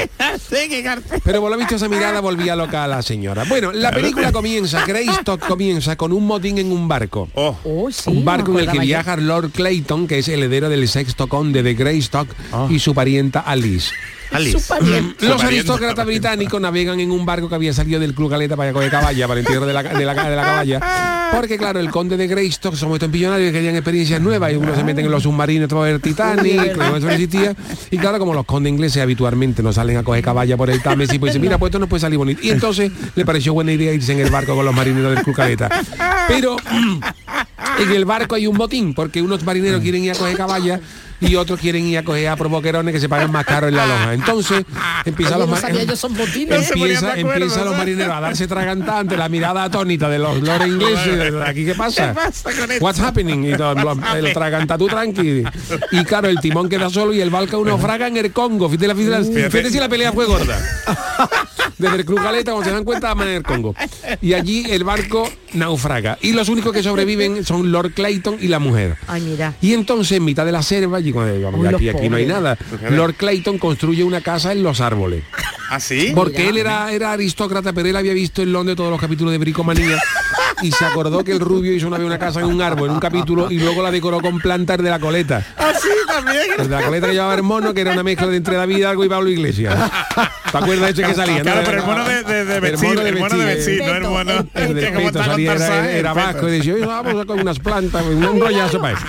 [1.24, 3.43] pero por lo visto esa mirada volvía loca a la señora.
[3.47, 7.30] Bueno la película comienza Greystock comienza con un motín en un barco.
[7.36, 7.55] Oh,
[7.91, 11.28] sí, un barco en el que viaja Lord Clayton que es el heredero del sexto
[11.28, 12.28] conde de Greystock
[12.69, 13.91] y su parienta Alice.
[14.40, 15.28] Los Su pariente.
[15.28, 19.28] aristócratas británicos navegan en un barco que había salido del Club Caleta para coger caballa,
[19.28, 21.30] para el entierro de la, de la, de la caballa.
[21.34, 24.76] Porque claro, el conde de Greystock, somos estos millonarios que querían experiencias nuevas y unos
[24.78, 27.56] se meten en los submarinos para ver Titanic, que eso no existía.
[27.90, 31.18] Y claro, como los condes ingleses habitualmente no salen a coger caballa por el Támesis,
[31.20, 32.42] pues dicen, mira, pues esto no puede salir bonito.
[32.44, 35.36] Y entonces le pareció buena idea irse en el barco con los marineros del Club
[35.36, 35.70] Caleta.
[36.28, 36.56] Pero
[37.80, 40.80] en el barco hay un botín, porque unos marineros quieren ir a coger caballa
[41.19, 43.86] y otros quieren ir a coger a provoquerones que se pagan más caro en la
[43.86, 44.13] loja.
[44.13, 44.65] Entonces
[45.05, 46.69] empieza Oye, los no ma- sabía yo son botines.
[46.69, 51.34] empieza, empieza los marineros a darse tragantante, la mirada atónita de los lores ingleses.
[51.45, 52.13] ¿Aquí qué pasa?
[52.82, 53.45] What's happening?
[53.53, 53.74] Y todo,
[54.17, 55.43] el tragantatú tranqui.
[55.91, 58.67] Y claro, el timón queda solo y el barco naufraga en el Congo.
[58.69, 60.59] Fíjate, la, fíjate, fíjate si la pelea fue gorda.
[61.84, 63.76] Desde el Club Galeta, cuando se dan cuenta, van en el Congo.
[64.22, 66.18] Y allí el barco naufraga.
[66.22, 68.96] Y los únicos que sobreviven son Lord Clayton y la mujer.
[69.06, 69.54] Ay, mira.
[69.60, 72.58] Y entonces, en mitad de la selva, allí cuando, Uy, aquí, aquí no hay nada.
[72.90, 75.26] Lord Clayton construye una casa en los árboles.
[75.70, 76.14] ¿Ah, sí?
[76.16, 79.40] Porque él era, era aristócrata, pero él había visto en Londres todos los capítulos de
[79.40, 80.02] Bricomanía
[80.64, 82.95] y se acordó que el rubio hizo una vez una casa en un árbol, en
[82.95, 85.45] un capítulo, y luego la decoró con plantas de la coleta.
[85.57, 86.43] Así también.
[86.57, 88.78] El de la coleta que llevaba el mono, que era una mezcla de entre David
[88.78, 89.76] Hidalgo y Pablo Iglesias.
[90.51, 91.41] ¿Te acuerdas de ese que salía?
[91.41, 94.32] Claro, pero el mono de, de, de vestir, el mono de vestir, no el mono
[94.53, 96.86] El de que como Peto está con salía, era, era el vasco y decía, "Oye,
[96.86, 99.05] vamos a con unas plantas, un rollazo para eso.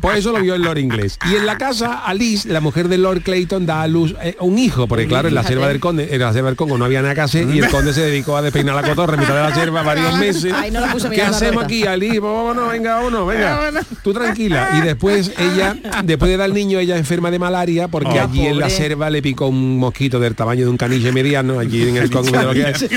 [0.00, 1.18] Pues eso lo vio el Lord inglés.
[1.30, 4.58] Y en la casa, Alice, la mujer de Lord Clayton, da a luz eh, un
[4.58, 7.02] hijo, porque claro, en la selva del conde, en la selva del Congo no había
[7.02, 9.42] nada que hacer y el conde se dedicó a despeinar la cotorra en mitad de
[9.42, 10.47] la selva varios meses.
[10.54, 12.20] Ay, no lo puso a ¿Qué hacemos aquí, Alice?
[12.20, 13.70] Vámonos, venga, vámonos, venga.
[14.02, 14.70] Tú tranquila.
[14.78, 18.46] Y después ella, después de dar al niño, ella enferma de malaria porque Oh, allí
[18.46, 21.96] en la selva le picó un mosquito del tamaño de un caniche mediano, allí en
[21.96, 22.88] el Congo de lo que es.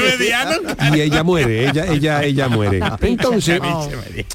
[0.93, 2.79] Y ella muere, ella, ella, ella muere.
[3.01, 3.59] Entonces,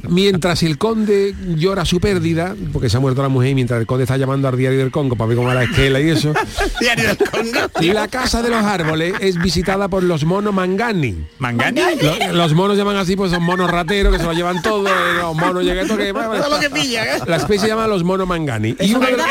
[0.09, 3.87] mientras el conde llora su pérdida, porque se ha muerto la mujer, y mientras el
[3.87, 6.33] conde está llamando al diario del Congo para ver cómo va la esquela y eso,
[6.81, 7.93] Diario del Congo.
[7.95, 11.17] la casa de los árboles es visitada por los monos mangani.
[11.39, 11.81] ¿Mangani?
[12.03, 14.93] Lo- Los, monos llaman así, pues son monos rateros que se lo llevan todo, eh,
[15.21, 17.11] los monos llegan esto que Todo lo que pillan, ¿eh?
[17.27, 18.77] La especie se llama los monos mangani.
[18.81, 19.27] Y, uno de los-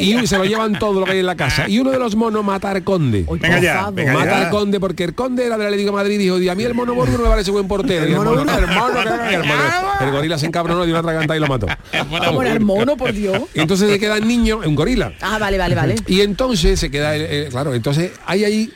[0.00, 1.68] y se lo llevan todo lo que hay en la casa.
[1.68, 3.24] Y uno de los monos mata al conde.
[3.28, 4.44] Venga ya, venga mata ya.
[4.46, 6.64] al conde porque el conde era del Atlético de Madrid y dijo, "Y a mí
[6.64, 8.04] el mono Borgo me parece buen portero.
[8.04, 9.00] El mono, el mono,
[9.30, 9.62] el mono-
[10.00, 11.66] el gorila se encabronó, dio una traganta y lo mató.
[11.92, 13.42] Era el mono, por Dios.
[13.54, 15.12] Y entonces se queda el niño, un gorila.
[15.20, 15.94] Ah, vale, vale, vale.
[16.06, 18.72] Y entonces se queda, eh, eh, claro, entonces hay ahí,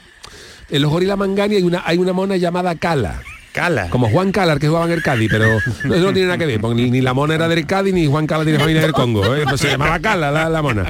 [0.71, 3.21] en los gorilas mangani hay una, hay una mona llamada Cala.
[3.53, 3.91] Cala.
[3.91, 5.47] Como Juan Calar que jugaba en el Cádiz, pero
[5.85, 7.93] no, eso no tiene nada que ver, porque ni, ni la mona era del Cádiz,
[7.95, 9.45] ni Juan Cala tiene familia del Congo, ¿eh?
[9.49, 10.87] Pues se llamaba Cala la, la mona.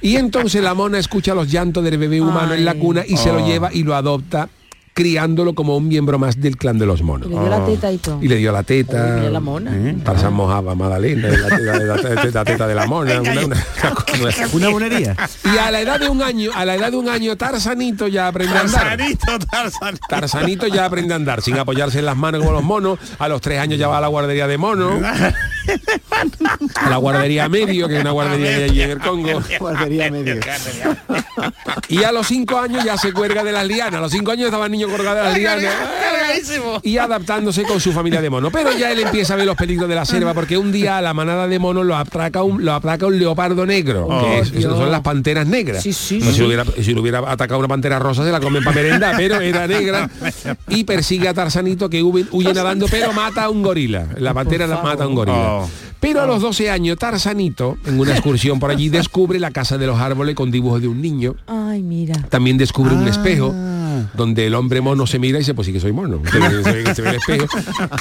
[0.00, 3.30] Y entonces la mona escucha los llantos del bebé humano en la cuna y se
[3.32, 3.46] lo Oh.
[3.46, 4.48] lleva y lo adopta
[4.96, 7.28] criándolo como un miembro más del clan de los monos.
[7.28, 8.18] Le dio la teta y todo.
[8.22, 9.16] Y le dio la teta.
[9.18, 9.70] Mira la mona.
[10.02, 13.20] Tarzán mojaba a Magdalena, la teta, la teta- la teta de la mona.
[13.20, 13.56] Una, una-
[14.54, 15.14] Una bunería.
[15.44, 18.28] y a la edad de un año, a la edad de un año, Tarzanito ya
[18.28, 18.82] aprende a andar.
[18.96, 19.98] Tarzanito, Tarzan.
[20.08, 22.98] Tarzanito ya aprende a andar sin apoyarse en las manos como los monos.
[23.18, 24.94] A los tres años ya va a la guardería de monos.
[26.74, 29.42] A la guardería medio, que es una guardería allí en el Congo.
[29.58, 30.36] Guardería medio.
[31.88, 33.94] Y a los cinco años ya se cuelga de las lianas.
[33.94, 35.74] A los cinco años estaba el niño colgado de las lianas.
[36.82, 38.52] Y adaptándose con su familia de monos.
[38.52, 41.02] Pero ya él empieza a ver los peligros de la selva porque un día a
[41.02, 44.06] la manada de monos lo atraca un, lo atraca un leopardo negro.
[44.08, 44.76] Oh, que es- Dios.
[44.76, 45.82] son las panteras negras.
[45.82, 46.32] Sí, sí, sí.
[46.32, 49.12] Si, lo hubiera, si lo hubiera atacado una pantera rosa se la comen para merenda,
[49.16, 50.08] pero era negra.
[50.68, 54.06] Y persigue a Tarzanito que huye, huye nadando, pero mata a un gorila.
[54.18, 55.52] La pantera la mata a un gorila.
[55.52, 55.55] Oh.
[56.00, 59.86] Pero a los 12 años, Tarzanito, en una excursión por allí, descubre la casa de
[59.86, 61.36] los árboles con dibujos de un niño.
[61.46, 62.14] Ay, mira.
[62.28, 63.54] También descubre un espejo
[64.14, 66.20] donde el hombre mono se mira y dice, pues sí que soy mono.
[66.30, 67.46] Se ve, se ve- se ve el espejo.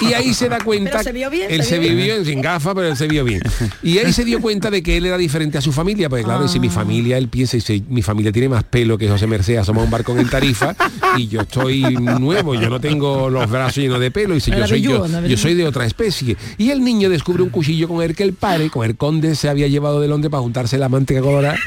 [0.02, 0.92] Y ahí se da cuenta...
[0.92, 2.26] Pero se vio bien, Él se vio bien.
[2.26, 3.42] sin gafas, pero él se vio bien.
[3.84, 6.44] Y ahí se dio cuenta de que él era diferente a su familia, porque claro,
[6.44, 9.82] dice, mi familia, él piensa, dice, mi familia tiene más pelo que José Merced, asoma
[9.84, 10.76] un barco en Tarifa,
[11.18, 11.82] y yo estoy
[12.20, 15.38] nuevo, yo no tengo los brazos llenos de pelo, y dice, yo soy yo, yo
[15.38, 16.38] soy de otra especie.
[16.58, 19.50] Y el niño descubre un cuchillo con el que el padre, con el conde, se
[19.50, 21.58] había llevado de Londres para juntarse la manteca colorada,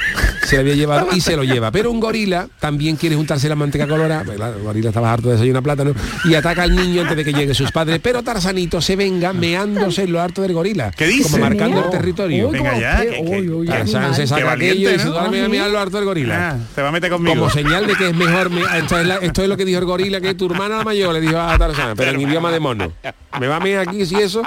[0.49, 1.71] se lo había llevado y se lo lleva.
[1.71, 5.29] Pero un gorila también quiere juntarse la manteca colorada, pues claro, el gorila estaba harto
[5.29, 5.93] de desayunar plátano,
[6.25, 8.01] y ataca al niño antes de que lleguen sus padres.
[8.03, 10.91] Pero Tarzanito se venga meándose en lo harto del gorila.
[10.93, 11.25] ¿Qué dice?
[11.31, 12.49] Como marcando el territorio.
[12.49, 15.03] Uy, Venga ya, que- uy, uy, Tarzán se saca aquello y ¿no?
[15.03, 16.51] se duerme a mirar lo harto del gorila.
[16.51, 17.37] Ah, te va a meter conmigo.
[17.37, 19.79] Como señal de que es mejor, me- esto, es la- esto es lo que dijo
[19.79, 22.61] el gorila, que tu hermana la mayor le dijo a Tarzán, pero en idioma de
[22.61, 22.93] mono.
[23.39, 24.43] Me va a mear aquí si eso.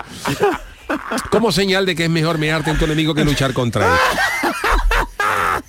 [1.30, 3.94] Como señal de que es mejor mearte en tu enemigo que luchar contra él.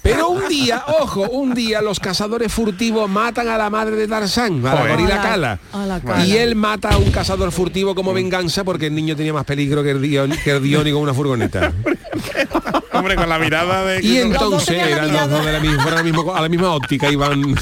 [0.02, 4.64] Pero un día, ojo, un día los cazadores furtivos matan a la madre de Tarzán,
[4.66, 5.58] a la gorila A la- Cala.
[5.72, 6.26] a la.
[6.26, 9.82] Y él mata a un cazador furtivo como venganza porque el niño tenía más peligro
[9.84, 11.72] que el, Dion, que el Dioni con una furgoneta.
[12.92, 14.04] Hombre, con la mirada de...
[14.04, 16.70] Y entonces la eran los dos de la misma, fueron al mismo- a la misma
[16.74, 17.54] óptica iban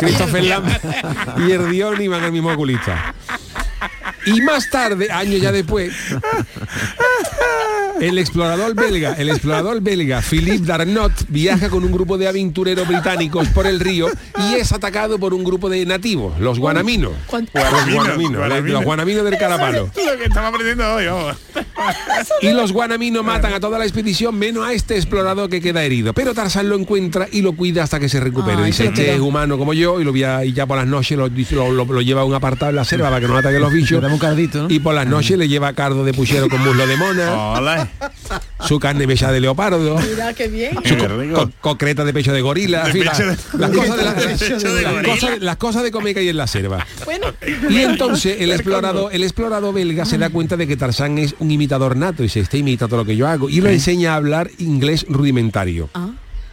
[0.00, 0.84] Christopher Lambert
[1.48, 3.14] y el Dion iban al mismo oculista.
[4.34, 5.92] Y más tarde, años ya después,
[8.00, 13.48] el explorador belga, el explorador belga Philippe Darnot viaja con un grupo de aventureros británicos
[13.48, 14.08] por el río
[14.50, 17.12] y es atacado por un grupo de nativos, los guanaminos.
[17.26, 18.72] ¿Cuánto- Los Guanaminos, guanaminos.
[18.72, 19.90] los guanaminos del carapalo.
[22.42, 26.12] Y los guanaminos matan a toda la expedición menos a este explorador que queda herido.
[26.12, 28.62] Pero Tarzán lo encuentra y lo cuida hasta que se recupere.
[28.64, 31.16] Dice, este es humano como yo y lo voy a- y ya por las noches
[31.18, 33.60] lo, lo- lo- lo lleva a un apartado en la selva para que no ataquen
[33.60, 34.02] los bichos.
[34.18, 34.70] Le un cardito, ¿no?
[34.70, 37.32] Y por las noches le lleva cardo de puchero con muslo de mona.
[37.52, 37.88] Hola.
[38.66, 40.76] su carne bella de leopardo, Mira qué bien.
[40.84, 43.16] su co- co- concreta de pecho de gorila, en fin, las,
[43.70, 46.84] cosas de la- las cosas- las cosas de comer que hay en la selva.
[47.04, 47.26] Bueno,
[47.70, 51.50] Y entonces el explorador, el explorador belga se da cuenta de que Tarzán es un
[51.50, 54.50] imitador nato y se está imitando lo que yo hago y lo enseña a hablar
[54.58, 55.88] inglés rudimentario.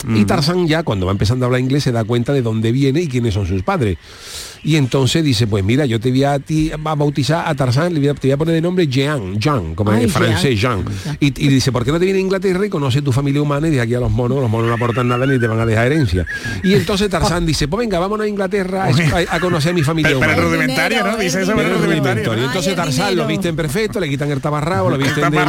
[0.07, 3.01] Y Tarzán ya cuando va empezando a hablar inglés se da cuenta de dónde viene
[3.01, 3.97] y quiénes son sus padres.
[4.63, 7.99] Y entonces dice, pues mira, yo te voy a, ti, a bautizar a Tarzán, le
[7.99, 10.83] voy a- te voy a poner de nombre Jean, Jean, como Ay, en francés, Jean.
[11.19, 13.67] Y, y dice, ¿por qué no te viene a Inglaterra y conoce tu familia humana
[13.67, 15.65] y de aquí a los monos, los monos no aportan nada ni te van a
[15.67, 16.25] dejar herencia?
[16.63, 18.87] Y entonces Tarzán dice, pues venga, vámonos a Inglaterra
[19.29, 20.49] a, conocer a mi familia Pero, pero humana.
[20.49, 21.17] rudimentario, ¿no?
[21.17, 22.37] Dice eso, pero Pero rudimentario.
[22.41, 23.27] Y entonces Tarzán lo dinero.
[23.27, 25.39] visten perfecto, le quitan el tabarrabo, lo visten, de,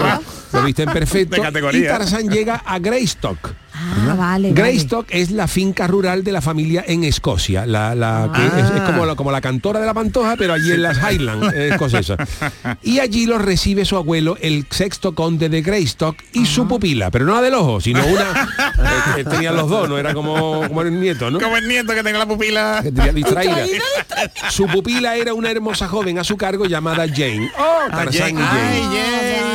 [0.52, 1.36] lo visten perfecto.
[1.72, 3.38] Y Tarzán llega a Greystock.
[3.76, 4.52] Ah, vale.
[4.52, 7.92] Greystock es la finca rural de la familia en Escocia, la,
[8.56, 11.52] es, es como, la, como la cantora de la Pantoja, pero allí en las Highlands
[11.54, 12.18] eh, escocesas.
[12.82, 17.24] Y allí los recibe su abuelo, el sexto conde de Greystock, y su pupila, pero
[17.24, 18.48] no la del ojo, sino una...
[18.78, 21.40] eh, que tenían los dos, no era como, como el nieto, ¿no?
[21.40, 22.80] Como el nieto que tenga la pupila.
[22.82, 23.64] que tenía distraída.
[24.50, 27.50] Su pupila era una hermosa joven a su cargo llamada Jane.
[27.58, 28.82] Oh, Tarzán y Jane.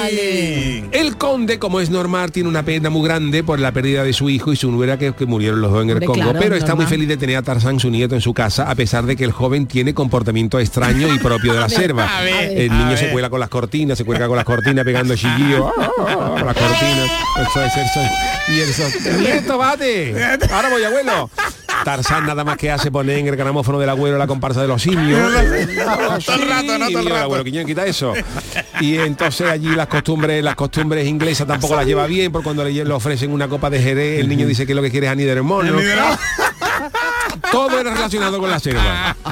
[0.03, 0.89] Ay, Jane.
[0.91, 4.29] El conde, como es normal, tiene una pena muy grande por la pérdida de su
[4.29, 6.55] hijo y su nuera que, que murieron los dos en el Hombre, Congo, claro, pero
[6.55, 9.15] está muy feliz de tener a Tarzán, su nieto, en su casa, a pesar de
[9.15, 12.17] que el joven tiene comportamiento extraño y propio de la selva.
[12.17, 15.15] a ver, el niño se cuela con las cortinas, se cuelga con las cortinas pegando
[15.15, 17.11] chillillo, ah, ah, ah, con las cortinas.
[17.49, 18.31] Eso es, eso es.
[18.49, 20.15] Y el nieto, bate.
[20.51, 21.29] Ahora voy, abuelo.
[21.83, 24.81] Tarzán nada más que hace poner en el gramófono del abuelo la comparsa de los
[24.81, 25.19] simios.
[26.25, 27.23] Todo el rato, no, todo el rato.
[27.23, 28.13] abuelo, Quiñón, quita eso.
[28.79, 32.71] Y entonces allí las costumbres, las costumbres inglesas tampoco las lleva bien, porque cuando le,
[32.71, 35.25] le ofrecen una copa de jerez, el niño dice que lo que quiere es anís
[35.25, 35.73] de hermono.
[37.51, 39.15] Todo era relacionado con la selva.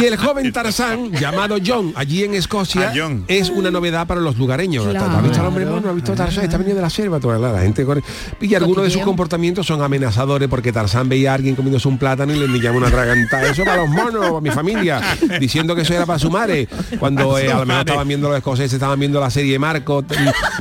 [0.00, 3.24] Y el joven Tarzán, llamado John, allí en Escocia, Ah, John.
[3.28, 4.86] es una novedad para los lugareños.
[4.86, 5.10] Claro.
[5.16, 5.88] ¿Has visto al hombre mono?
[5.90, 6.44] ¿Has visto a Tarzán?
[6.44, 7.20] Está venido de la selva.
[7.20, 8.02] Toda la, la gente corre.
[8.40, 12.32] Y algunos de sus comportamientos son amenazadores porque Tarzán veía a alguien comiéndose un plátano
[12.32, 13.48] y le llama una atragantada.
[13.48, 15.02] Eso para los monos, para mi familia.
[15.38, 16.66] Diciendo que eso era para su madre.
[16.98, 20.02] Cuando eh, a lo mejor estaban viendo los escoceses, estaban viendo la serie Marco,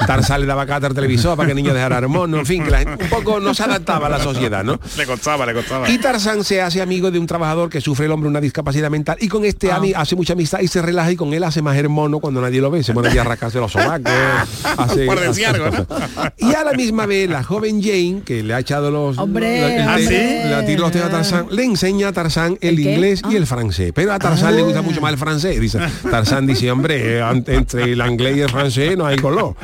[0.05, 2.39] Tarzán le daba cata al televisor para que el niño dejara el mono.
[2.39, 4.77] En fin, que la gente un poco no se adaptaba a la sociedad, ¿no?
[4.97, 5.68] Le costaba, le costaba.
[5.87, 9.17] Y Tarzán se hace amigo de un trabajador que sufre el hombre una discapacidad mental
[9.19, 11.77] y con este ami- hace mucha amistad y se relaja y con él hace más
[11.77, 12.83] hermono cuando nadie lo ve.
[12.83, 14.11] Se pone a rascarse los sobacos.
[14.77, 15.85] hace- Por decir hace algo, ¿no?
[15.85, 16.09] cosas.
[16.37, 19.17] Y a la misma vez la joven Jane, que le ha echado los...
[19.17, 20.75] Hombre, el- ¿Ah, sí?
[20.77, 23.37] los a Tarzán, le enseña a Tarzán el, inglés y Ah.
[23.37, 23.91] el francés.
[23.93, 25.59] Pero a Tarzán le gusta mucho más el francés.
[25.59, 29.55] Dice, Tarzán dice, hombre, entre el inglés y el francés no hay color.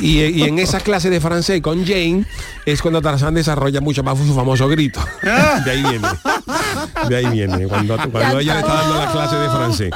[0.00, 2.24] Y, y en esa clase de francés con Jane
[2.64, 5.00] es cuando Tarzán desarrolla mucho más su famoso grito.
[5.64, 6.08] De ahí viene.
[7.08, 7.66] De ahí viene.
[7.66, 9.90] Cuando, cuando ella le está dando la clase de francés.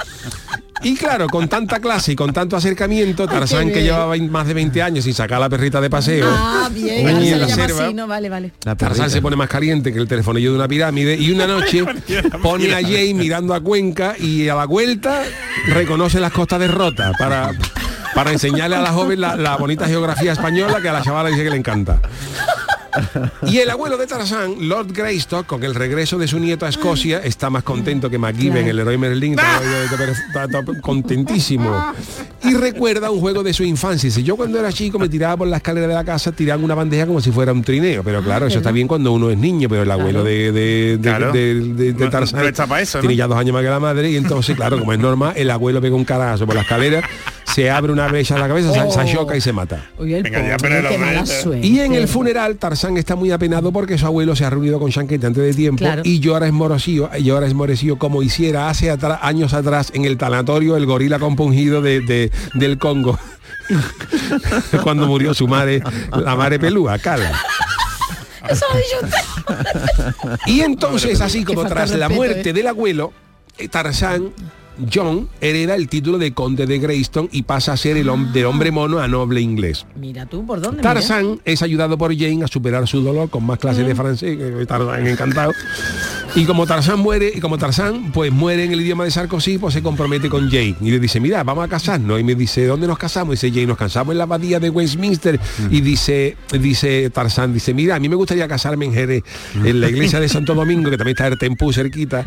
[0.82, 4.82] Y claro, con tanta clase y con tanto acercamiento, Tarzán que llevaba más de 20
[4.82, 7.04] años sin sacar a la perrita de paseo, Ah, bien.
[7.06, 8.52] se en la selva, así, no, vale, vale.
[8.64, 11.84] La Tarzán se pone más caliente que el telefonillo de una pirámide y una noche
[12.42, 15.22] pone a Jane mirando a Cuenca y a la vuelta
[15.66, 17.50] reconoce las costas de Rota para,
[18.14, 21.44] para enseñarle a la joven la, la bonita geografía española que a la chavala dice
[21.44, 22.00] que le encanta.
[23.47, 27.18] Y el abuelo de Tarzán, Lord Greystock, con el regreso de su nieto a Escocia,
[27.18, 31.84] está más contento que MacGyver, el héroe Merlín, está, está contentísimo.
[32.43, 34.09] Y recuerda un juego de su infancia.
[34.09, 36.74] Dice, yo cuando era chico me tiraba por la escalera de la casa, tiraba una
[36.74, 38.03] bandeja como si fuera un trineo.
[38.03, 41.01] Pero claro, eso está bien cuando uno es niño, pero el abuelo de, de, de-
[41.01, 41.32] Claro.
[41.32, 43.03] de- de- de No- Tarzán no está pa' eso, ¿no?
[43.03, 45.51] tiene ya dos años más que la madre y entonces, claro, como es normal, el
[45.51, 47.03] abuelo pega un carazo por la escalera,
[47.55, 49.90] se abre una brecha en la cabeza, se- se choca y se mata.
[49.98, 51.66] Oye, el Venga, pobre, suerte.
[51.66, 54.90] Y en el funeral Tarzán está muy apenado porque su abuelo se ha reunido con
[54.90, 56.03] Shanket antes de tiempo Claro.
[56.05, 58.90] y llora y llora esmorecido como hiciera hace
[59.22, 63.18] años atrás en el tanatorio el gorila compungido de, de- del Congo.
[64.82, 65.82] Cuando murió su madre,
[66.12, 67.32] la madre pelúa, Cala.
[68.48, 70.36] Eso lo ha dicho usted.
[70.46, 72.53] Y entonces, así como tras la muerte ¿eh?
[72.53, 73.12] del abuelo,
[73.59, 74.30] eh, Tarzán,
[74.93, 78.47] John, hereda el título de conde de Greyston y pasa a ser el hom- del
[78.47, 79.87] hombre mono a noble inglés.
[79.97, 80.78] Mira tú, ¿por dónde?
[80.78, 80.95] Mira?
[80.95, 83.89] Tarzán es ayudado por Jane a superar su dolor con más clases Mm.
[83.89, 85.53] de francés, que Tarzán encantado.
[86.37, 89.74] Y como Tarzán muere, y como Tarzán pues muere en el idioma de Sarkozy, pues
[89.74, 90.76] se compromete con Jane.
[90.81, 92.20] Y le dice, mira, vamos a casarnos.
[92.20, 93.33] Y me dice, ¿dónde nos casamos?
[93.33, 95.39] Y dice Jane, nos casamos en la abadía de Westminster.
[95.39, 95.74] Mm.
[95.74, 99.24] Y dice, dice Tarzán, dice, mira, a mí me gustaría casarme en Jerez,
[99.64, 102.24] en la iglesia de Santo Domingo, que también está el Tempú cerquita.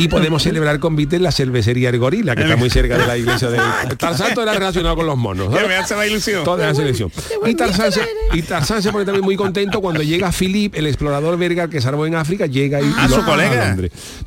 [0.00, 3.04] Y podemos celebrar con Vite en la cervecería El Gorila, que está muy cerca de
[3.04, 3.58] la iglesia de
[3.98, 5.48] Tarzán todo era relacionado con los monos.
[5.48, 5.68] Que ¿sabes?
[5.68, 6.44] me hace la ilusión.
[6.44, 7.10] Toda la selección.
[7.44, 8.02] Y Tarzán, se,
[8.32, 11.88] y Tarzán se pone también muy contento cuando llega Philip, el explorador belga que se
[11.88, 13.76] armó en África, llega y Ah, y lo- su colega.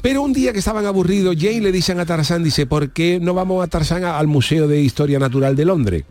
[0.02, 3.34] Pero un día que estaban aburridos, Jane le dicen a Tarzán, dice, ¿por qué no
[3.34, 6.04] vamos a Tarzán al Museo de Historia Natural de Londres?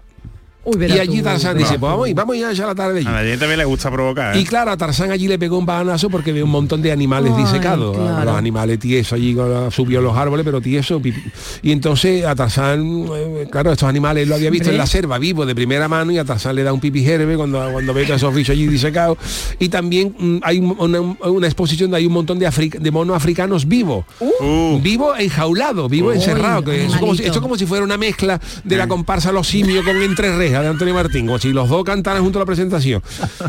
[0.78, 3.06] Y allí Tarzán dice, pues vamos, y vamos ya a la tarde allí.
[3.06, 4.36] A la gente también le gusta provocar.
[4.36, 4.40] ¿eh?
[4.40, 7.36] Y claro, a Tarzán allí le pegó un banazo porque ve un montón de animales
[7.36, 7.96] disecados.
[7.96, 9.36] Los animales tiesos allí
[9.70, 11.00] subió los árboles, pero tiesos.
[11.02, 11.14] pi-
[11.62, 15.46] Y entonces a Tarzán, eh, claro, estos animales lo había visto en la selva, vivo,
[15.46, 18.16] de primera mano, y a Tarzán le da un pipi gerbe cuando, cuando ve todos
[18.16, 19.18] esos bichos allí disecados.
[19.58, 22.90] Y también mm, hay un- una, una exposición donde hay un montón de, afric- de
[22.90, 24.04] monos africanos vivos.
[24.82, 26.64] Vivo enjaulado, vivo Uy, encerrado.
[26.64, 29.48] Que es como si, esto es como si fuera una mezcla de la comparsa Los
[29.48, 32.46] Simios con Entre Rejas de Antonio Martín, como si los dos cantaran junto a la
[32.46, 33.02] presentación.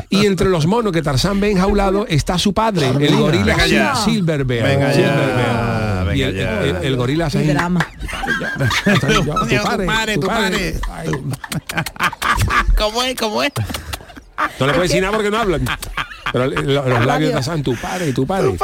[0.10, 3.96] Y entre los monos que Tarzán ve enjaulado está su padre, el gorila venga ya.
[3.96, 4.68] Silverbear.
[4.68, 6.06] Venga ya, Silverbear.
[6.06, 6.62] venga y el, ya.
[6.64, 7.86] el- el gorila se drama.
[8.84, 10.80] tu padre, tu padre.
[12.78, 13.16] ¿Cómo es?
[13.16, 13.52] ¿Cómo es?
[14.60, 15.66] No le puedes decir nada porque no hablan.
[16.32, 18.58] Pero los labios de Tarzán, tu padre, tu padre.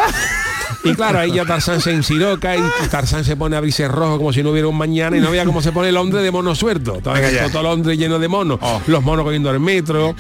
[0.84, 4.32] Y claro, ahí ya Tarzán se ensiroca y Tarzán se pone a abrirse rojo como
[4.32, 6.56] si no hubiera un mañana y no vea cómo se pone el hombre de mono
[6.56, 7.00] suelto.
[7.04, 7.16] Todo,
[7.52, 8.60] todo Londres lleno de monos.
[8.88, 10.16] Los monos cogiendo el metro.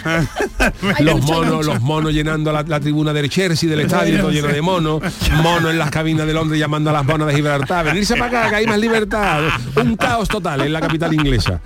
[0.99, 4.61] los monos, los monos llenando la, la tribuna del Chelsea, del estadio, todo lleno de
[4.61, 5.01] monos.
[5.43, 7.85] Monos en las cabinas de Londres llamando a las monas de Gibraltar.
[7.85, 9.41] Venirse para acá, que hay más libertad.
[9.75, 11.61] Un caos total en la capital inglesa.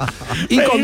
[0.50, 0.82] Y con,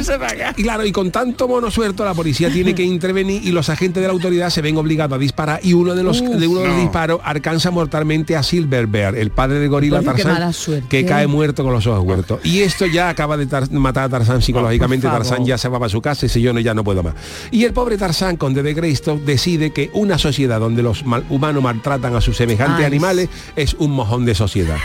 [0.57, 4.01] y claro, y con tanto mono suelto, la policía tiene que intervenir y los agentes
[4.01, 6.61] de la autoridad se ven obligados a disparar y uno de los, Uf, de uno
[6.61, 10.53] de los disparos alcanza mortalmente a Silverbear, el padre de gorila Tarzán,
[10.89, 12.39] que cae muerto con los ojos huertos.
[12.43, 15.07] Y esto ya acaba de tar- matar a Tarzán psicológicamente.
[15.07, 15.24] favor.
[15.24, 17.13] Tarzán ya se va para su casa y dice yo no, ya no puedo más.
[17.51, 18.07] Y el pobre Tarzán,
[18.38, 22.80] conde de Greystoke, decide que una sociedad donde los mal- humanos maltratan a sus semejantes
[22.80, 22.86] Ay.
[22.86, 24.78] animales es un mojón de sociedad.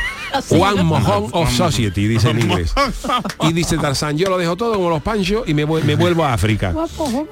[0.50, 2.72] One mojón of society, dice en inglés.
[3.42, 6.24] Y dice Tarzán, yo lo dejo todo como los panchos y me, vuel- me vuelvo
[6.24, 6.74] a África.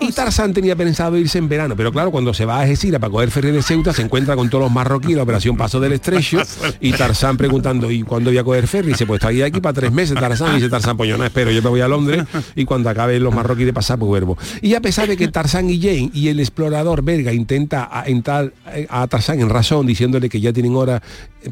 [0.00, 3.10] Y Tarzán tenía pensado irse en verano, pero claro, cuando se va a Algeciras para
[3.10, 6.38] coger ferry de Ceuta, se encuentra con todos los marroquíes, la operación Paso del Estrecho,
[6.80, 8.88] y Tarzán preguntando, ¿y cuándo voy a coger ferry?
[8.88, 10.52] Y dice, pues estoy aquí para tres meses, Tarzán.
[10.52, 12.24] Y dice Tarzán, pues yo no espero, yo me voy a Londres
[12.54, 14.36] y cuando acabe los marroquíes de pasar, pues vuelvo.
[14.60, 18.86] Y a pesar de que Tarzán y Jane y el explorador belga intenta entrar eh,
[18.90, 21.02] a Tarzán en razón, diciéndole que ya tienen hora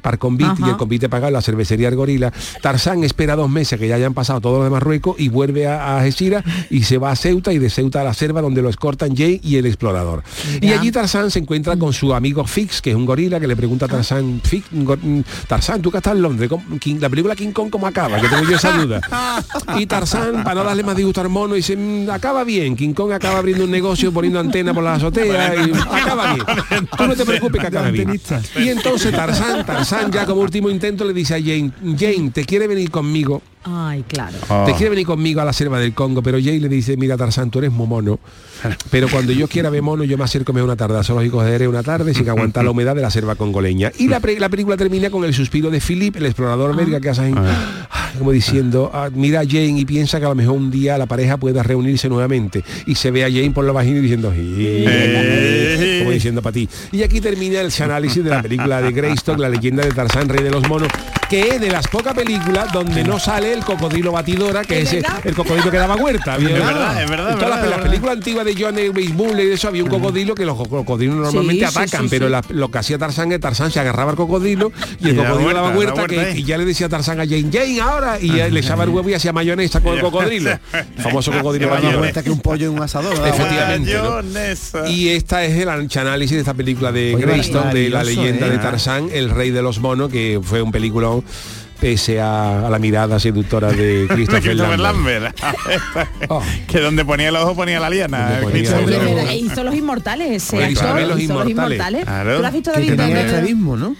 [0.02, 0.70] para el convite y Ajá.
[0.72, 2.32] el convite pagar la cervecería El Gorila,
[2.62, 5.96] Tarzán espera dos meses que ya hayan pasado todos los de Marruecos y vuelve a,
[5.98, 9.16] a y se va a Ceuta y de Ceuta a la selva donde lo escortan
[9.16, 10.22] Jay y el explorador.
[10.60, 13.54] Y allí Tarzán se encuentra con su amigo Fix, que es un gorila, que le
[13.56, 17.36] pregunta a Tarzán, Fix, mm, Tarzán, tú que estás en Londres, ¿cómo- King- la película
[17.36, 19.00] King Kong cómo acaba, que tengo yo esa duda.
[19.78, 23.12] Y Tarzán, para no darle más disgusto al mono, dice, "Mm, acaba bien, King Kong
[23.12, 26.46] acaba abriendo un negocio, poniendo antena por la azotea y acaba bien.
[26.96, 28.20] Tú no te preocupes que acaba bien.
[28.56, 29.77] Y entonces Tarzán, Tarzán
[30.10, 33.42] ya como último intento le dice a Jane, Jane, ¿te quiere venir conmigo?
[33.64, 34.36] Ay, claro.
[34.64, 37.50] Te quiere venir conmigo a la selva del Congo, pero Jay le dice, mira Tarzán,
[37.50, 38.18] tú eres muy mono,
[38.90, 41.68] pero cuando yo quiera ver mono, yo me acerco me una tarde a zoológico de
[41.68, 43.92] una tarde sin aguantar la humedad de la selva congoleña.
[43.98, 47.34] Y la, película termina con el suspiro de Philip, el explorador belga que hace ay,
[48.18, 51.06] como diciendo, ah, mira a Jane y piensa que a lo mejor un día la
[51.06, 52.62] pareja pueda reunirse nuevamente.
[52.86, 54.28] Y se ve a Jane por la vagina y diciendo,
[56.00, 56.68] como diciendo para ti.
[56.92, 60.42] Y aquí termina el análisis de la película de Greystock, la leyenda de Tarzán, rey
[60.42, 60.88] de los monos,
[61.28, 65.04] que es de las pocas películas donde no sale el cocodrilo batidora, que es el,
[65.24, 66.36] el cocodrilo que daba huerta.
[66.36, 69.52] Es verdad, es verdad, En todas las, películas antiguas de John Elway Bull y de
[69.54, 72.32] eso había un cocodrilo que los co- cocodrilos normalmente Sí, atacan, sí, pero sí.
[72.32, 75.28] la- lo que hacía Tarzán es Tarzán se agarraba al cocodrilo y el Y daba
[75.30, 76.42] cocodrilo daba vuelta, huerta, que, ¿eh?
[76.42, 79.32] ya le decía Tarzán a Jane, Jane ahora, y le echaba el huevo y hacía
[79.32, 80.50] mayonesa con el cocodrilo.
[80.72, 83.14] El famoso cocodrilo vuelta que un pollo en un asador.
[83.26, 83.92] Efectivamente.
[84.88, 88.50] Y esta es el análisis de esta película de Oye, Greystock, de la leyenda ¿eh?
[88.50, 91.24] de Tarzán, el rey de los monos, que fue un peliculón
[91.80, 95.36] pese a, a la mirada seductora de Christopher Christopher Lambert.
[96.28, 96.42] Oh.
[96.66, 98.40] que donde ponía el ojo ponía la liana.
[98.40, 102.04] Donde ponía Hombre, hizo los inmortales ese Los hizo los Inmortales.
[102.04, 102.36] Claro.
[102.36, 102.96] ¿Tú lo has visto Que David?
[102.96, 103.96] tenía estrabismo, ¿no?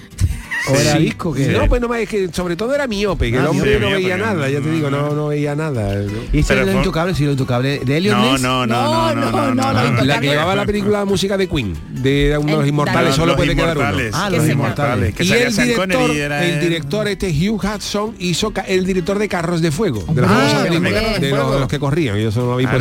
[0.70, 0.98] O era Sí.
[0.98, 3.70] disco que No, pues no es que sobre todo era miope, que Ah, el hombre
[3.78, 3.84] miope.
[3.84, 5.28] no veía Miope, nada, ya te digo, no, no.
[5.28, 6.02] veía nada.
[6.32, 7.80] Y ese intocable, sí, lo intocable.
[7.80, 8.40] De Elliot No, Ness.
[8.42, 10.04] no, no, no, no, no, no.
[10.04, 13.36] La que llevaba la película música de Queen, de uno de los El- inmortales, solo
[13.36, 13.86] puede quedar uno.
[13.88, 14.14] Inmortales.
[14.14, 15.14] Ah, los inmortales.
[15.20, 20.04] Y el director, el director este Hugh Hudson hizo el director de Carros de Fuego,
[20.12, 21.52] de la Ah, famosa película, de los, Fuego.
[21.54, 22.78] de los que corrían, no lo vi por.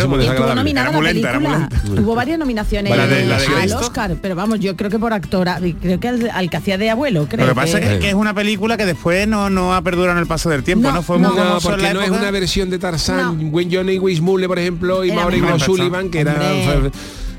[1.95, 3.73] Tuvo varias nominaciones ¿La de- la de al?
[3.73, 7.27] Oscar, pero vamos, yo creo que por actora, creo que al, que hacía de abuelo,
[7.29, 10.19] creo que pasa que, que es una película que después no, no ha perdurado en
[10.21, 11.01] el paso del tiempo, No, ¿no?
[11.03, 11.29] Fue no.
[11.29, 13.49] muy No, porque la no es una versión de Tarzán, No.
[13.51, 16.91] Gwen Johnny Weissmuller, por ejemplo, y Maureen O'Sullivan, que era Hombre.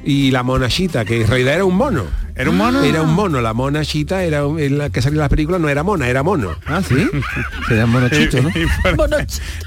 [0.05, 2.05] y la monachita, que en realidad era un mono.
[2.39, 2.82] ¿Era un mono?
[2.82, 3.41] Era un mono.
[3.41, 6.22] La mona chita era en la que salía en las películas no era mona, era
[6.22, 6.57] mono.
[6.66, 6.95] Ah, sí.
[7.68, 8.51] Sería monochito, ¿no?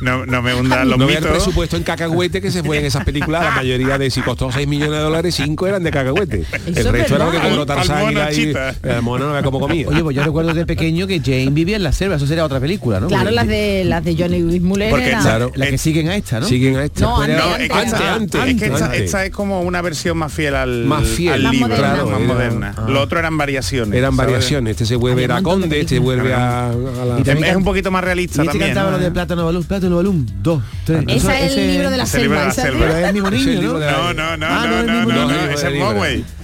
[0.02, 1.38] no, no me hundan los no vea el mitos.
[1.38, 3.44] presupuesto en cacahuete que se fue en esas películas.
[3.44, 6.46] La mayoría de si costó 6 millones de dólares, 5 eran de cacahuete.
[6.66, 8.16] El es resto era lo que cobró Tarzán y
[8.54, 9.88] la- mono no vea cómo comía.
[9.88, 12.60] Oye, pues yo recuerdo de pequeño que Jane vivía en la selva, eso sería otra
[12.60, 13.08] película, ¿no?
[13.08, 16.16] Claro, las de las de Johnny Luis Muller Porque eran- claro, la que siguen a
[16.16, 16.46] esta, ¿no?
[16.48, 17.02] Siguen a esta.
[17.02, 18.66] No, antes, antes, es que
[19.04, 22.04] esta- es como una versión más fiel al, Más fiel, al Más libro, moderna.
[22.06, 22.86] más Era- ah.
[22.88, 23.98] Lo otro eran variaciones.
[23.98, 24.32] Eran ¿sabes?
[24.34, 24.72] variaciones.
[24.72, 27.20] Este se vuelve a Conde, este vuelve a, a la...
[27.20, 28.70] Y también es un poquito más realista Y este también.
[28.76, 28.98] cantaba ¿no?
[28.98, 31.04] lo de Plátano Balún, Plátano Balún, dos, tres.
[31.08, 32.52] Ese Eso- es el ese- libro de la selva.
[32.56, 33.80] Pero es el mismo niño, ¿no?
[33.80, 35.74] de la- No, no, no, Ah, no, no, no, es no, el no, ese es
[35.74, 35.88] libro.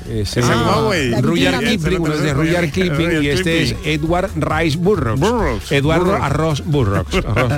[0.09, 1.09] Ese es es Ah, Moway.
[1.09, 5.19] la Rudyard Rudyard Kipling, uno es de Rudyard Kipling y este es Edward Rice Burroughs.
[5.19, 5.71] Burroughs.
[5.71, 6.15] Eduardo.
[6.15, 7.13] Arroz Burroughs.
[7.25, 7.53] Arroz.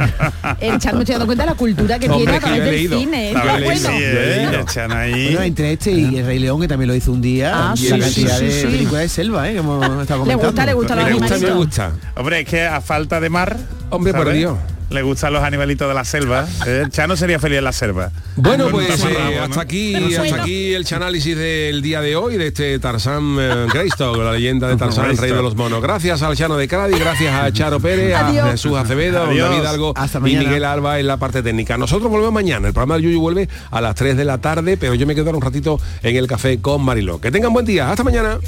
[0.60, 2.58] El Char me estoy dando cuenta de la cultura que tiene a que yo he
[2.58, 3.00] través del leído.
[3.00, 3.28] cine.
[3.30, 3.90] Está bueno.
[3.90, 5.26] Sí, eh, echan ahí.
[5.26, 7.78] Bueno, entre este y el Rey León, que también lo hizo un día, Ah, y
[7.78, 8.68] sí, la sí, cantidad sí, de sí.
[8.68, 9.58] películas de selva, ¿eh?
[9.58, 10.46] Hemos estado Le comentando.
[10.48, 11.92] gusta, le gusta gusta, me gusta.
[12.16, 13.58] Hombre, es que a falta de mar.
[13.92, 14.32] Hombre, por.
[14.32, 14.58] Dios.
[14.90, 16.48] Le gustan los animalitos de la selva.
[16.66, 18.12] Eh, Chano sería feliz en la selva.
[18.36, 19.44] Bueno, pues eh, ¿no?
[19.44, 24.18] hasta aquí, hasta aquí el análisis del día de hoy de este Tarzán eh, Greystock,
[24.18, 25.82] la leyenda de Tarzán, el rey de los monos.
[25.82, 28.52] Gracias al Chano de Cádiz, gracias a Charo Pérez, a Adiós.
[28.52, 29.50] Jesús Acevedo, a Adiós.
[29.50, 30.44] David Algo Hasta y mañana.
[30.44, 31.78] Miguel Alba en la parte técnica.
[31.78, 32.68] Nosotros volvemos mañana.
[32.68, 35.30] El programa del Yuyu vuelve a las 3 de la tarde, pero yo me quedo
[35.32, 37.22] un ratito en el café con Mariló.
[37.22, 37.92] Que tengan buen día.
[37.92, 38.40] Hasta mañana.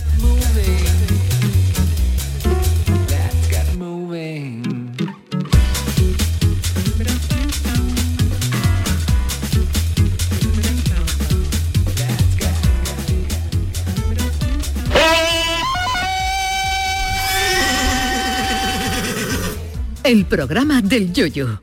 [20.03, 21.61] El programa del yoyo.